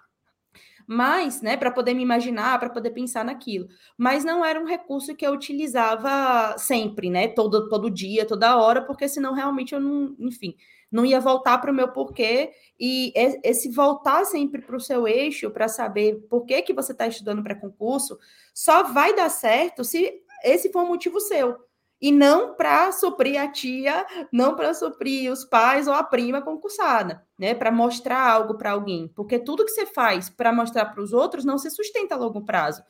[0.88, 3.68] mas, né, para poder me imaginar, para poder pensar naquilo.
[3.96, 8.80] Mas não era um recurso que eu utilizava sempre, né, todo, todo dia, toda hora,
[8.80, 10.56] porque senão realmente eu não, enfim,
[10.90, 12.52] não ia voltar para o meu porquê.
[12.80, 13.12] E
[13.44, 17.42] esse voltar sempre para o seu eixo, para saber por que, que você está estudando
[17.42, 18.18] para concurso,
[18.54, 21.67] só vai dar certo se esse for um motivo seu
[22.00, 27.24] e não para suprir a tia, não para suprir os pais ou a prima concursada,
[27.38, 27.54] né?
[27.54, 31.44] Para mostrar algo para alguém, porque tudo que você faz para mostrar para os outros
[31.44, 32.82] não se sustenta a longo prazo.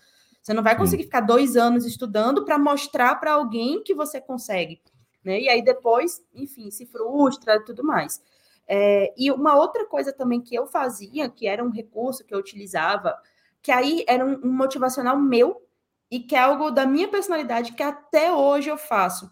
[0.43, 4.81] Você não vai conseguir ficar dois anos estudando para mostrar para alguém que você consegue,
[5.25, 5.41] né?
[5.41, 8.23] E aí depois, enfim, se frustra e tudo mais.
[8.67, 12.39] É, e uma outra coisa também que eu fazia, que era um recurso que eu
[12.39, 13.17] utilizava,
[13.63, 15.63] que aí era um, um motivacional meu
[16.11, 19.31] e que é algo da minha personalidade que até hoje eu faço.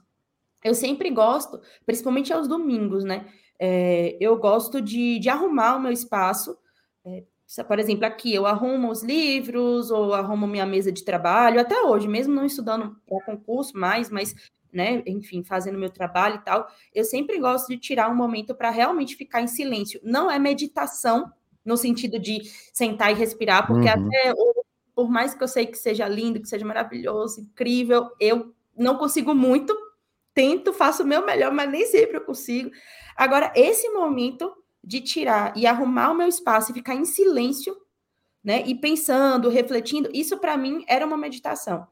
[0.62, 3.26] Eu sempre gosto, principalmente aos domingos, né?
[3.58, 6.56] É, eu gosto de, de arrumar o meu espaço.
[7.04, 7.22] É,
[7.66, 12.08] por exemplo, aqui eu arrumo os livros ou arrumo minha mesa de trabalho, até hoje,
[12.08, 14.34] mesmo não estudando para concurso mais, mas,
[14.72, 18.70] né, enfim, fazendo meu trabalho e tal, eu sempre gosto de tirar um momento para
[18.70, 20.00] realmente ficar em silêncio.
[20.02, 21.32] Não é meditação,
[21.64, 24.06] no sentido de sentar e respirar, porque uhum.
[24.06, 24.32] até
[24.96, 29.34] por mais que eu sei que seja lindo, que seja maravilhoso, incrível, eu não consigo
[29.34, 29.76] muito.
[30.32, 32.70] Tento, faço o meu melhor, mas nem sempre eu consigo.
[33.14, 34.50] Agora, esse momento
[34.82, 37.76] de tirar e arrumar o meu espaço e ficar em silêncio,
[38.42, 38.62] né?
[38.66, 41.86] E pensando, refletindo, isso para mim era uma meditação.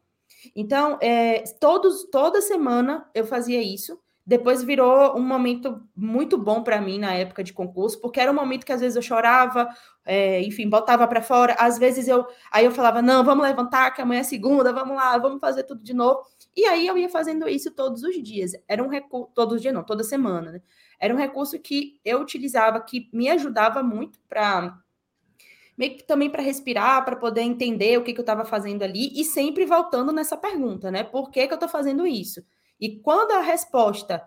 [0.57, 3.98] Então, é, todos, toda semana eu fazia isso.
[4.26, 8.34] Depois virou um momento muito bom para mim na época de concurso, porque era um
[8.34, 9.68] momento que às vezes eu chorava,
[10.02, 11.54] é, enfim, botava para fora.
[11.58, 15.18] Às vezes eu, aí eu falava, não, vamos levantar, que amanhã é segunda, vamos lá,
[15.18, 16.22] vamos fazer tudo de novo.
[16.56, 18.52] E aí eu ia fazendo isso todos os dias.
[18.66, 20.62] Era um recurso, todos os dias não, toda semana, né?
[20.98, 24.78] Era um recurso que eu utilizava, que me ajudava muito para
[25.76, 29.10] meio que também para respirar, para poder entender o que, que eu estava fazendo ali,
[29.20, 31.02] e sempre voltando nessa pergunta, né?
[31.02, 32.44] Por que, que eu estou fazendo isso?
[32.80, 34.26] E quando a resposta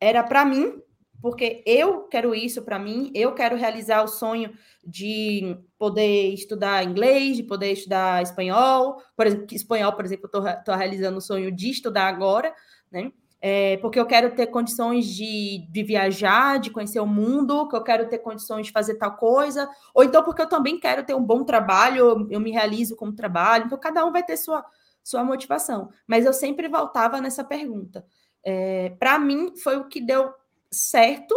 [0.00, 0.80] era para mim,
[1.20, 4.52] porque eu quero isso para mim, eu quero realizar o sonho
[4.84, 11.18] de poder estudar inglês, de poder estudar espanhol, por exemplo, espanhol, por exemplo, estou realizando
[11.18, 12.54] o sonho de estudar agora,
[12.90, 13.10] né?
[13.40, 17.82] É, porque eu quero ter condições de, de viajar, de conhecer o mundo, que eu
[17.82, 21.22] quero ter condições de fazer tal coisa, ou então porque eu também quero ter um
[21.22, 24.64] bom trabalho, eu me realizo como trabalho, então cada um vai ter sua,
[25.06, 25.88] sua motivação.
[26.04, 28.04] Mas eu sempre voltava nessa pergunta.
[28.44, 30.34] É, para mim, foi o que deu
[30.68, 31.32] certo.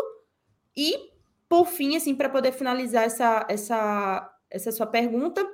[0.75, 1.11] E,
[1.47, 5.47] por fim, assim, para poder finalizar essa, essa, essa sua pergunta,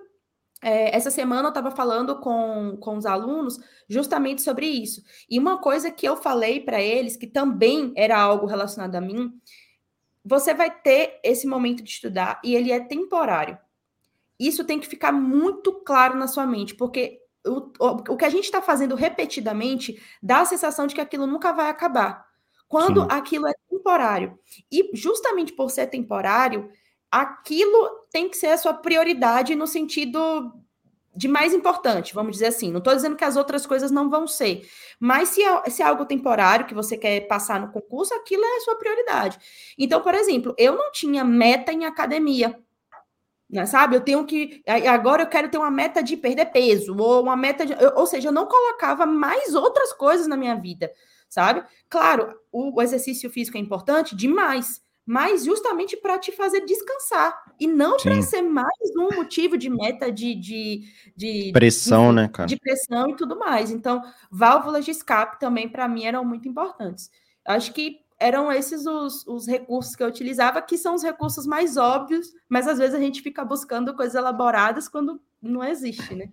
[0.63, 3.59] é, essa semana eu estava falando com, com os alunos
[3.89, 5.03] justamente sobre isso.
[5.29, 9.29] E uma coisa que eu falei para eles, que também era algo relacionado a mim,
[10.23, 13.57] você vai ter esse momento de estudar e ele é temporário.
[14.39, 18.45] Isso tem que ficar muito claro na sua mente, porque o, o, que a gente
[18.45, 22.25] está fazendo repetidamente dá a sensação de que aquilo nunca vai acabar.
[22.67, 23.07] Quando Sim.
[23.11, 24.37] aquilo é temporário.
[24.71, 26.69] E justamente por ser temporário,
[27.11, 30.51] aquilo tem que ser a sua prioridade no sentido
[31.15, 32.71] de mais importante, vamos dizer assim.
[32.71, 34.67] Não estou dizendo que as outras coisas não vão ser,
[34.99, 38.57] mas se é, se é, algo temporário que você quer passar no concurso, aquilo é
[38.57, 39.39] a sua prioridade.
[39.77, 42.59] Então, por exemplo, eu não tinha meta em academia.
[43.49, 43.95] Né, sabe?
[43.95, 44.63] Eu tenho que.
[44.87, 47.73] Agora eu quero ter uma meta de perder peso, ou uma meta de.
[47.95, 50.91] Ou seja, eu não colocava mais outras coisas na minha vida,
[51.29, 51.63] sabe?
[51.87, 57.97] Claro, o exercício físico é importante demais, mas justamente para te fazer descansar e não
[57.97, 60.81] para ser mais um motivo de meta de, de,
[61.15, 62.47] de pressão, de, né, cara?
[62.47, 63.69] De pressão e tudo mais.
[63.69, 67.11] Então, válvulas de escape também para mim eram muito importantes.
[67.45, 71.77] Acho que eram esses os, os recursos que eu utilizava, que são os recursos mais
[71.77, 76.29] óbvios, mas às vezes a gente fica buscando coisas elaboradas quando não existe, né?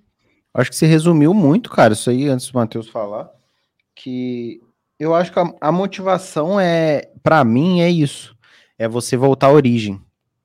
[0.55, 3.31] Acho que você resumiu muito, cara, isso aí antes do Matheus falar,
[3.95, 4.63] que
[4.99, 8.37] eu acho que a, a motivação é, para mim, é isso
[8.83, 10.01] é você voltar à origem.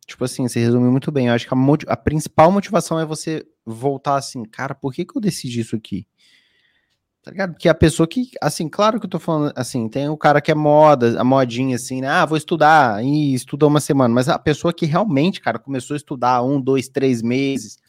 [0.06, 1.28] Tipo assim, você resumiu muito bem.
[1.28, 5.18] Eu acho que a, a principal motivação é você voltar assim, cara, por que, que
[5.18, 6.06] eu decidi isso aqui?
[7.28, 7.51] Tá ligado?
[7.51, 10.49] Porque a pessoa que, assim, claro que eu tô falando, assim, tem o cara que
[10.49, 12.07] é moda, a modinha, assim, né?
[12.07, 14.13] Ah, vou estudar, e estuda uma semana.
[14.13, 17.80] Mas a pessoa que realmente, cara, começou a estudar um, dois, três meses,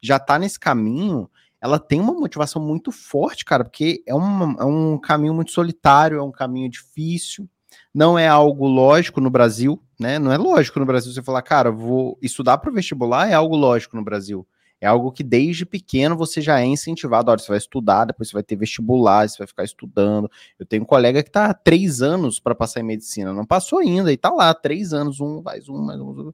[0.00, 1.28] já tá nesse caminho,
[1.60, 6.20] ela tem uma motivação muito forte, cara, porque é, uma, é um caminho muito solitário,
[6.20, 7.50] é um caminho difícil,
[7.92, 10.16] não é algo lógico no Brasil, né?
[10.20, 13.96] Não é lógico no Brasil você falar, cara, vou estudar para vestibular é algo lógico
[13.96, 14.46] no Brasil.
[14.80, 17.30] É algo que desde pequeno você já é incentivado.
[17.30, 20.30] Olha, você vai estudar, depois você vai ter vestibular, você vai ficar estudando.
[20.58, 23.78] Eu tenho um colega que está há três anos para passar em medicina, não passou
[23.78, 26.32] ainda, e tá lá, três anos, um, mais um, mais um.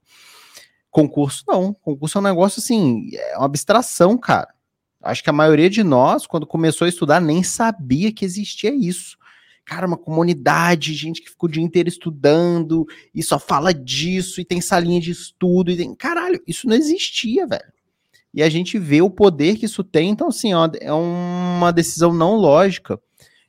[0.90, 1.72] Concurso não.
[1.72, 4.53] Concurso é um negócio assim, é uma abstração, cara.
[5.03, 9.16] Acho que a maioria de nós, quando começou a estudar, nem sabia que existia isso
[9.64, 14.45] cara, uma comunidade, gente que ficou o dia inteiro estudando e só fala disso e
[14.45, 17.72] tem salinha de estudo e tem, caralho, isso não existia, velho.
[18.35, 22.12] E a gente vê o poder que isso tem, então assim, ó, é uma decisão
[22.14, 22.99] não lógica.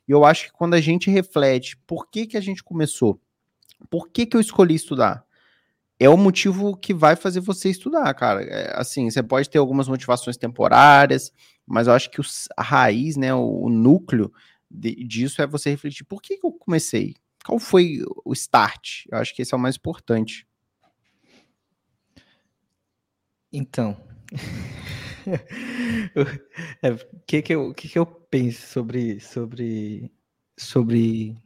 [0.06, 3.18] E eu acho que quando a gente reflete, por que que a gente começou?
[3.88, 5.24] Por que que eu escolhi estudar?
[5.98, 8.42] É o motivo que vai fazer você estudar, cara.
[8.42, 11.32] É, assim, você pode ter algumas motivações temporárias,
[11.66, 12.20] mas eu acho que
[12.56, 14.30] a raiz, né, o, o núcleo
[14.70, 17.14] de, disso é você refletir por que, que eu comecei?
[17.44, 19.06] Qual foi o start?
[19.10, 20.46] Eu acho que esse é o mais importante.
[23.52, 23.96] Então,
[26.82, 30.12] é, o que que eu, que que eu penso sobre, sobre,
[30.56, 31.36] sobre,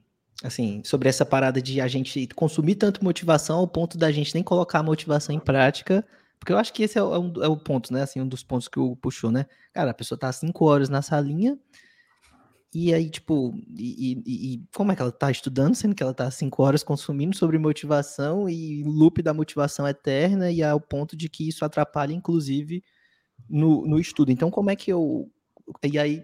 [0.43, 4.43] assim, sobre essa parada de a gente consumir tanto motivação ao ponto da gente nem
[4.43, 6.07] colocar a motivação em prática,
[6.39, 8.43] porque eu acho que esse é, é, um, é o ponto, né, assim, um dos
[8.43, 11.59] pontos que o puxou, né, cara, a pessoa tá cinco horas na salinha,
[12.73, 16.13] e aí, tipo, e, e, e, como é que ela tá estudando, sendo que ela
[16.13, 21.31] tá cinco horas consumindo sobre motivação e loop da motivação eterna, e ao ponto de
[21.31, 22.85] que isso atrapalha, inclusive,
[23.49, 24.31] no, no estudo.
[24.31, 25.31] Então, como é que eu.
[25.83, 26.23] E aí,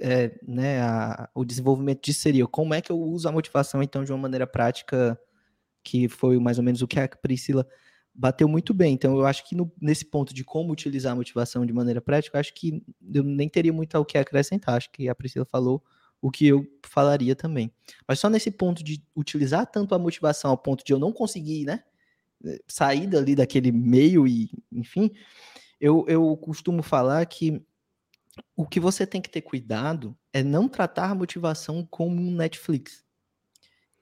[0.00, 4.04] é, né, a, o desenvolvimento disso seria como é que eu uso a motivação, então,
[4.04, 5.18] de uma maneira prática,
[5.82, 7.66] que foi mais ou menos o que a Priscila
[8.14, 8.94] bateu muito bem.
[8.94, 12.38] Então, eu acho que no, nesse ponto de como utilizar a motivação de maneira prática,
[12.38, 14.76] acho que eu nem teria muito o que acrescentar.
[14.76, 15.82] Acho que a Priscila falou
[16.22, 17.72] o que eu falaria também.
[18.06, 21.66] Mas só nesse ponto de utilizar tanto a motivação ao ponto de eu não conseguir,
[21.66, 21.82] né,
[22.66, 25.10] sair dali daquele meio e, enfim,
[25.80, 27.62] eu, eu costumo falar que
[28.56, 33.04] o que você tem que ter cuidado é não tratar a motivação como um Netflix,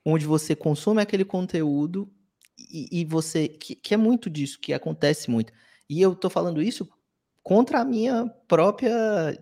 [0.04, 2.12] onde você consome aquele conteúdo
[2.58, 3.48] e, e você.
[3.48, 5.52] Que, que, é muito disso, que acontece muito.
[5.88, 6.88] E eu tô falando isso
[7.42, 8.92] contra a minha própria,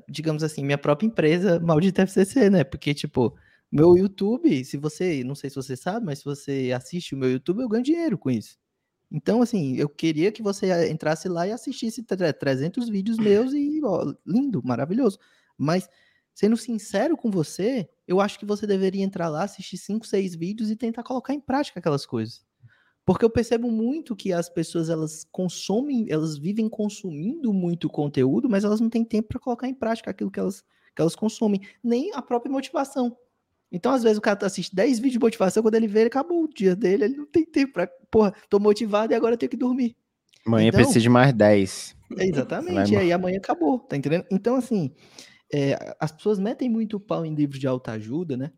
[0.09, 2.65] digamos assim, minha própria empresa maldita FCC, né?
[2.65, 3.37] Porque, tipo,
[3.71, 7.31] meu YouTube, se você, não sei se você sabe, mas se você assiste o meu
[7.31, 8.59] YouTube, eu ganho dinheiro com isso.
[9.13, 14.15] Então, assim, eu queria que você entrasse lá e assistisse 300 vídeos meus e, ó,
[14.25, 15.19] lindo, maravilhoso.
[15.59, 15.89] Mas,
[16.33, 20.71] sendo sincero com você, eu acho que você deveria entrar lá, assistir 5, 6 vídeos
[20.71, 22.45] e tentar colocar em prática aquelas coisas.
[23.11, 28.63] Porque eu percebo muito que as pessoas elas consomem, elas vivem consumindo muito conteúdo, mas
[28.63, 30.63] elas não têm tempo para colocar em prática aquilo que elas,
[30.95, 33.17] que elas consomem, nem a própria motivação.
[33.73, 36.45] Então, às vezes, o cara assiste 10 vídeos de motivação, quando ele vê, ele acabou
[36.45, 39.51] o dia dele, ele não tem tempo para, porra, tô motivado e agora eu tenho
[39.51, 39.97] que dormir.
[40.47, 41.97] Amanhã então, precisa de mais 10.
[42.17, 44.25] É, exatamente, e aí amanhã acabou, tá entendendo?
[44.31, 44.95] Então, assim,
[45.53, 48.53] é, as pessoas metem muito pau em livros de autoajuda, né?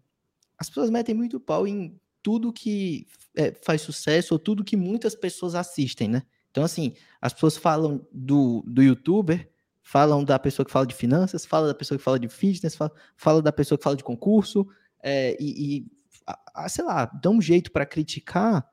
[0.59, 5.15] As pessoas metem muito pau em tudo que é, faz sucesso ou tudo que muitas
[5.15, 6.23] pessoas assistem, né?
[6.51, 9.51] Então, assim, as pessoas falam do, do youtuber,
[9.83, 12.93] falam da pessoa que fala de finanças, fala da pessoa que fala de fitness, fala,
[13.17, 14.67] fala da pessoa que fala de concurso,
[15.03, 15.87] é, e, e
[16.27, 18.67] a, a, sei lá, dão um jeito para criticar,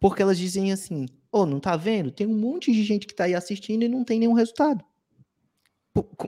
[0.00, 2.10] porque elas dizem assim: oh, não tá vendo?
[2.10, 4.84] Tem um monte de gente que tá aí assistindo e não tem nenhum resultado.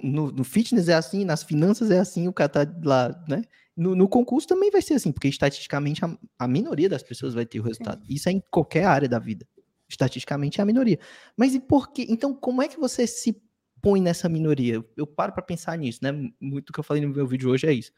[0.02, 3.42] No, no fitness é assim, nas finanças é assim, o cara tá lá, né?
[3.76, 7.44] No, no, concurso também vai ser assim, porque estatisticamente a, a minoria das pessoas vai
[7.44, 8.04] ter o resultado.
[8.08, 9.46] Isso é em qualquer área da vida.
[9.88, 10.98] Estatisticamente é a minoria.
[11.36, 12.06] Mas e por quê?
[12.08, 13.42] Então, como é que você se
[13.82, 14.84] põe nessa minoria?
[14.96, 16.12] Eu, paro para pensar nisso, né?
[16.40, 17.92] Muito que eu falei no meu vídeo hoje é isso.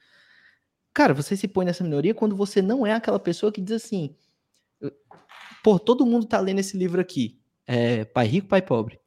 [0.94, 4.16] Cara, você se põe nessa minoria quando você não é aquela pessoa que diz assim:
[5.62, 7.38] pô, todo mundo tá lendo esse livro aqui.
[7.66, 8.98] É Pai Rico, Pai Pobre.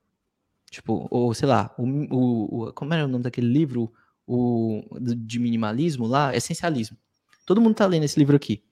[0.69, 3.91] Tipo, ou sei lá, o, o, o como era o nome daquele livro?
[4.29, 6.95] O, de minimalismo lá, essencialismo.
[7.47, 8.63] Todo mundo tá lendo esse livro aqui.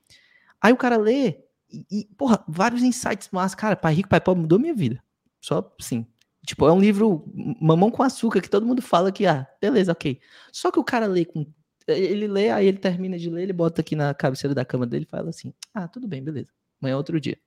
[0.61, 1.39] Aí o cara lê
[1.71, 5.03] e, e porra, vários insights mas cara, Pai Rico, Pai Pobre mudou minha vida.
[5.41, 6.05] Só assim.
[6.45, 7.25] Tipo, é um livro
[7.59, 10.21] mamão com açúcar que todo mundo fala que, ah, beleza, ok.
[10.51, 11.45] Só que o cara lê com.
[11.87, 15.05] Ele lê, aí ele termina de ler, ele bota aqui na cabeceira da cama dele
[15.05, 16.49] e fala assim: ah, tudo bem, beleza.
[16.79, 17.37] Amanhã é outro dia.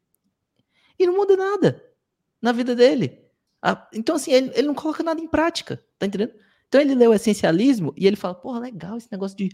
[0.98, 1.82] E não muda nada
[2.42, 3.20] na vida dele.
[3.62, 6.32] Ah, então, assim, ele, ele não coloca nada em prática, tá entendendo?
[6.70, 9.50] Então ele lê o essencialismo e ele fala, porra, legal esse negócio de,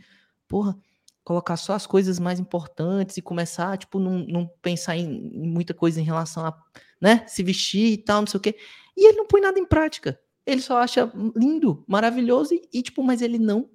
[0.46, 0.78] porra,
[1.24, 5.98] colocar só as coisas mais importantes e começar, tipo, não, não pensar em, muita coisa
[5.98, 6.62] em relação a,
[7.00, 8.54] né, se vestir e tal, não sei o quê.
[8.94, 10.20] E ele não põe nada em prática.
[10.44, 13.70] Ele só acha lindo, maravilhoso e, e tipo, mas ele não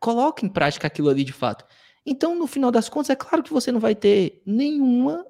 [0.00, 1.66] coloca em prática aquilo ali de fato.
[2.04, 5.26] Então, no final das contas, é claro que você não vai ter nenhuma,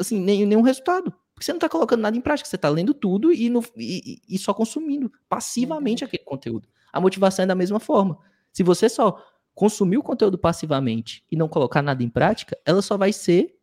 [0.00, 1.14] assim, nenhum, nenhum resultado.
[1.36, 4.22] Porque você não está colocando nada em prática, você está lendo tudo e, no, e,
[4.26, 6.66] e, só consumindo passivamente aquele conteúdo.
[6.90, 8.18] A motivação é da mesma forma.
[8.50, 9.22] Se você só
[9.54, 13.54] consumir o conteúdo passivamente e não colocar nada em prática, ela só vai ser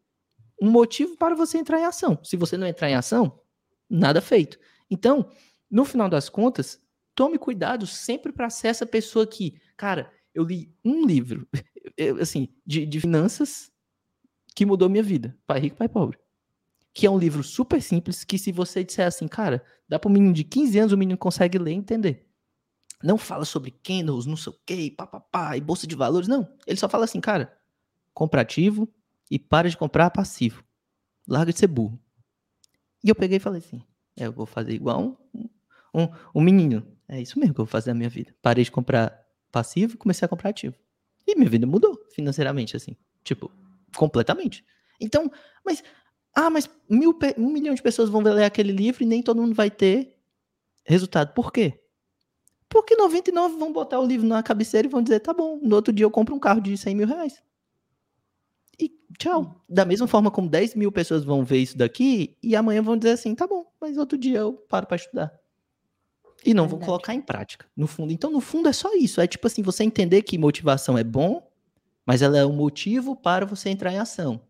[0.61, 2.19] um motivo para você entrar em ação.
[2.24, 3.39] Se você não entrar em ação,
[3.89, 4.59] nada feito.
[4.88, 5.28] Então,
[5.69, 6.80] no final das contas,
[7.15, 11.47] tome cuidado sempre para ser essa pessoa que, cara, eu li um livro,
[12.21, 13.71] assim, de, de finanças
[14.55, 15.36] que mudou minha vida.
[15.47, 16.22] Pai rico, pai pobre
[16.93, 20.13] que é um livro super simples, que se você disser assim, cara, dá para um
[20.13, 22.29] menino de 15 anos, o menino consegue ler e entender.
[23.03, 26.47] Não fala sobre candles, não sei o que, papapá, e bolsa de valores, não.
[26.65, 27.51] Ele só fala assim, cara,
[28.13, 28.87] compra ativo
[29.29, 30.63] e para de comprar passivo.
[31.27, 31.99] Larga de ser burro.
[33.03, 33.81] E eu peguei e falei assim,
[34.15, 35.49] é, eu vou fazer igual um,
[35.93, 36.85] um, um menino.
[37.07, 38.33] É isso mesmo que eu vou fazer na minha vida.
[38.41, 39.21] Parei de comprar
[39.51, 40.75] passivo e comecei a comprar ativo.
[41.27, 42.95] E minha vida mudou financeiramente, assim.
[43.23, 43.51] Tipo,
[43.95, 44.63] completamente.
[44.99, 45.31] Então,
[45.65, 45.83] mas
[46.36, 49.53] ah, mas mil, um milhão de pessoas vão ler aquele livro e nem todo mundo
[49.53, 50.17] vai ter
[50.84, 51.34] resultado.
[51.34, 51.79] Por quê?
[52.67, 55.93] Porque 99 vão botar o livro na cabeceira e vão dizer, tá bom, no outro
[55.93, 57.41] dia eu compro um carro de 100 mil reais.
[58.79, 59.41] E tchau.
[59.41, 59.61] Hum.
[59.69, 63.11] Da mesma forma como 10 mil pessoas vão ver isso daqui e amanhã vão dizer
[63.11, 65.31] assim, tá bom, mas outro dia eu paro para estudar.
[66.43, 66.79] E não Verdade.
[66.79, 68.11] vão colocar em prática, no fundo.
[68.11, 69.21] Então, no fundo, é só isso.
[69.21, 71.47] É tipo assim, você entender que motivação é bom,
[72.05, 74.41] mas ela é um motivo para você entrar em ação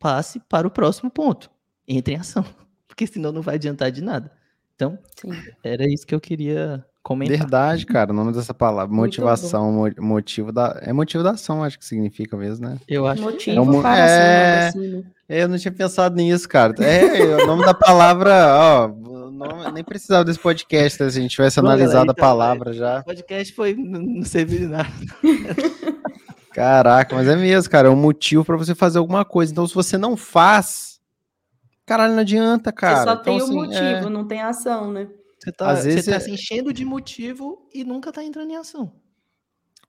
[0.00, 1.48] passe para o próximo ponto.
[1.86, 2.44] Entre em ação.
[2.88, 4.32] Porque senão não vai adiantar de nada.
[4.74, 5.30] Então, Sim.
[5.62, 7.36] era isso que eu queria comentar.
[7.36, 8.12] Verdade, cara.
[8.12, 10.80] O nome dessa palavra, motivação, motivo da.
[10.82, 12.78] É motivo da ação, acho que significa mesmo, né?
[12.88, 13.22] Eu acho.
[13.22, 14.68] Motivo é, um, para é...
[14.68, 15.04] Ação, assim, né?
[15.28, 16.74] Eu não tinha pensado nisso, cara.
[16.82, 18.88] É, o nome da palavra, ó.
[18.88, 23.00] Nome, nem precisava desse podcast né, se a gente tivesse analisado então, a palavra já.
[23.00, 23.74] O podcast foi.
[23.74, 24.90] Não serviu de nada.
[26.60, 27.88] Caraca, mas é mesmo, cara.
[27.88, 29.50] É um motivo para você fazer alguma coisa.
[29.50, 31.00] Então, se você não faz,
[31.86, 32.98] caralho, não adianta, cara.
[32.98, 34.10] Você só então, tem o assim, motivo, é...
[34.10, 35.08] não tem ação, né?
[35.38, 36.20] Você tá, Às vezes você tá é...
[36.20, 38.92] se enchendo de motivo e nunca tá entrando em ação.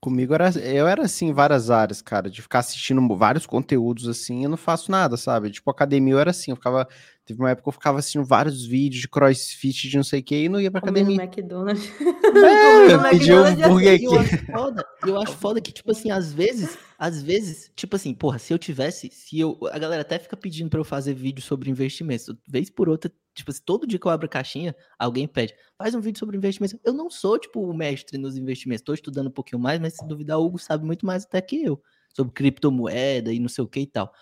[0.00, 4.42] Comigo era, eu era assim em várias áreas, cara, de ficar assistindo vários conteúdos assim,
[4.42, 5.50] eu não faço nada, sabe?
[5.50, 6.88] Tipo, academia eu era assim, eu ficava
[7.24, 10.22] Teve uma época que eu ficava assistindo vários vídeos de crossfit, de não sei o
[10.24, 11.22] que, e não ia pra academia.
[11.22, 11.88] McDonald's.
[12.32, 14.04] É, eu pedi um hambúrguer aqui.
[14.04, 18.14] Eu acho, foda, eu acho foda que, tipo assim, às vezes, às vezes, tipo assim,
[18.14, 19.58] porra, se eu tivesse, se eu.
[19.70, 22.34] A galera até fica pedindo pra eu fazer vídeo sobre investimentos.
[22.48, 25.94] Vez por outra, tipo assim, todo dia que eu abro a caixinha, alguém pede, faz
[25.94, 26.78] um vídeo sobre investimentos.
[26.84, 28.82] Eu não sou, tipo, o mestre nos investimentos.
[28.82, 31.62] Tô estudando um pouquinho mais, mas se duvidar, o Hugo sabe muito mais até que
[31.62, 31.80] eu.
[32.14, 34.12] Sobre criptomoeda e não sei o que e tal.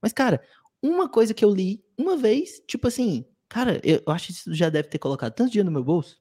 [0.00, 0.40] Mas, cara,
[0.88, 4.68] uma coisa que eu li uma vez, tipo assim, cara, eu acho que isso já
[4.68, 6.20] deve ter colocado tanto dinheiro no meu bolso,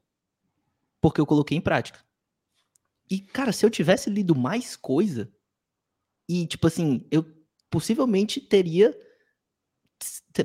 [1.01, 1.99] porque eu coloquei em prática.
[3.09, 5.31] E, cara, se eu tivesse lido mais coisa,
[6.27, 7.25] e, tipo assim, eu
[7.69, 8.97] possivelmente teria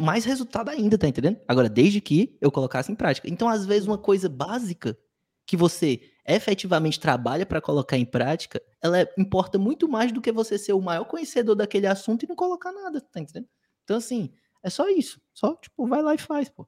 [0.00, 1.40] mais resultado ainda, tá entendendo?
[1.48, 3.28] Agora, desde que eu colocasse em prática.
[3.28, 4.96] Então, às vezes, uma coisa básica
[5.46, 10.30] que você efetivamente trabalha para colocar em prática, ela é, importa muito mais do que
[10.30, 13.48] você ser o maior conhecedor daquele assunto e não colocar nada, tá entendendo?
[13.85, 14.31] Então, assim,
[14.62, 15.20] é só isso.
[15.33, 16.66] Só, tipo, vai lá e faz, pô.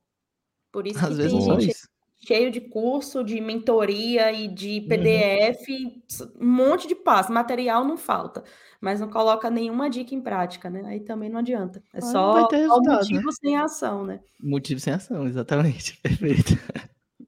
[0.70, 1.92] Por isso Às que vezes tem é gente
[2.24, 6.30] cheio de curso, de mentoria e de PDF, uhum.
[6.40, 7.32] um monte de passo.
[7.32, 8.44] Material não falta,
[8.80, 10.82] mas não coloca nenhuma dica em prática, né?
[10.86, 11.82] Aí também não adianta.
[11.92, 13.32] É só, só motivo né?
[13.32, 14.20] sem ação, né?
[14.40, 15.98] Motivo sem ação, exatamente.
[16.02, 16.58] Perfeito.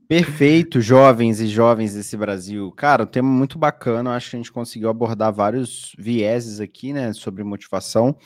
[0.06, 2.70] Perfeito, jovens e jovens desse Brasil.
[2.72, 4.14] Cara, um tema muito bacana.
[4.14, 8.16] Acho que a gente conseguiu abordar vários vieses aqui, né, sobre motivação.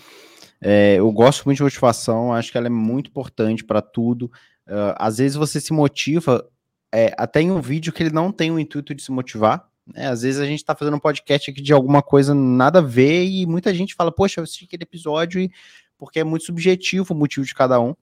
[0.61, 4.31] É, eu gosto muito de motivação, acho que ela é muito importante para tudo.
[4.67, 6.47] Uh, às vezes você se motiva
[6.93, 9.69] é, até em um vídeo que ele não tem o intuito de se motivar.
[9.87, 10.09] Né?
[10.09, 13.25] Às vezes a gente está fazendo um podcast aqui de alguma coisa nada a ver
[13.25, 15.51] e muita gente fala, poxa, eu assisti aquele episódio e...
[15.97, 17.95] porque é muito subjetivo o motivo de cada um.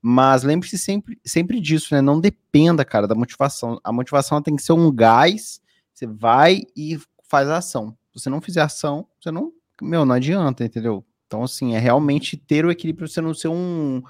[0.00, 2.00] Mas lembre-se sempre, sempre disso, né?
[2.00, 3.80] Não dependa, cara, da motivação.
[3.82, 5.60] A motivação tem que ser um gás.
[5.92, 6.98] Você vai e
[7.28, 7.96] faz a ação.
[8.14, 9.52] Se você não fizer ação, você não.
[9.82, 11.04] Meu, não adianta, entendeu?
[11.26, 14.02] Então, assim, é realmente ter o equilíbrio, você não ser um,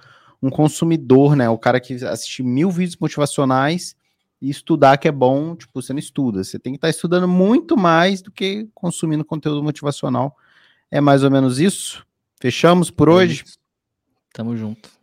[0.42, 1.48] um consumidor, né?
[1.48, 3.96] O cara que assiste mil vídeos motivacionais
[4.40, 6.44] e estudar que é bom, tipo, você não estuda.
[6.44, 10.36] Você tem que estar tá estudando muito mais do que consumindo conteúdo motivacional.
[10.90, 12.06] É mais ou menos isso.
[12.40, 13.44] Fechamos por hoje.
[14.32, 14.95] Tamo junto.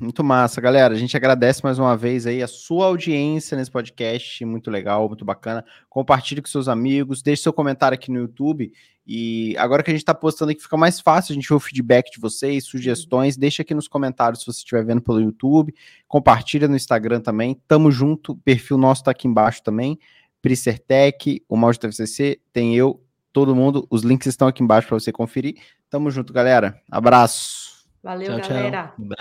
[0.00, 0.94] Muito massa, galera.
[0.94, 5.24] A gente agradece mais uma vez aí a sua audiência nesse podcast, muito legal, muito
[5.24, 5.64] bacana.
[5.90, 8.72] Compartilhe com seus amigos, deixe seu comentário aqui no YouTube.
[9.06, 11.60] E agora que a gente está postando aqui, fica mais fácil a gente ver o
[11.60, 13.36] feedback de vocês, sugestões.
[13.36, 15.74] Deixa aqui nos comentários se você estiver vendo pelo YouTube.
[16.06, 17.58] Compartilha no Instagram também.
[17.66, 18.32] Tamo junto.
[18.32, 19.98] O perfil nosso tá aqui embaixo também.
[20.42, 23.02] Pricertec, o Mal de TVCC, tem eu,
[23.32, 23.86] todo mundo.
[23.90, 25.56] Os links estão aqui embaixo para você conferir.
[25.90, 26.80] Tamo junto, galera.
[26.90, 27.86] Abraço.
[28.02, 28.92] Valeu, tchau, galera.
[28.96, 29.08] Tchau.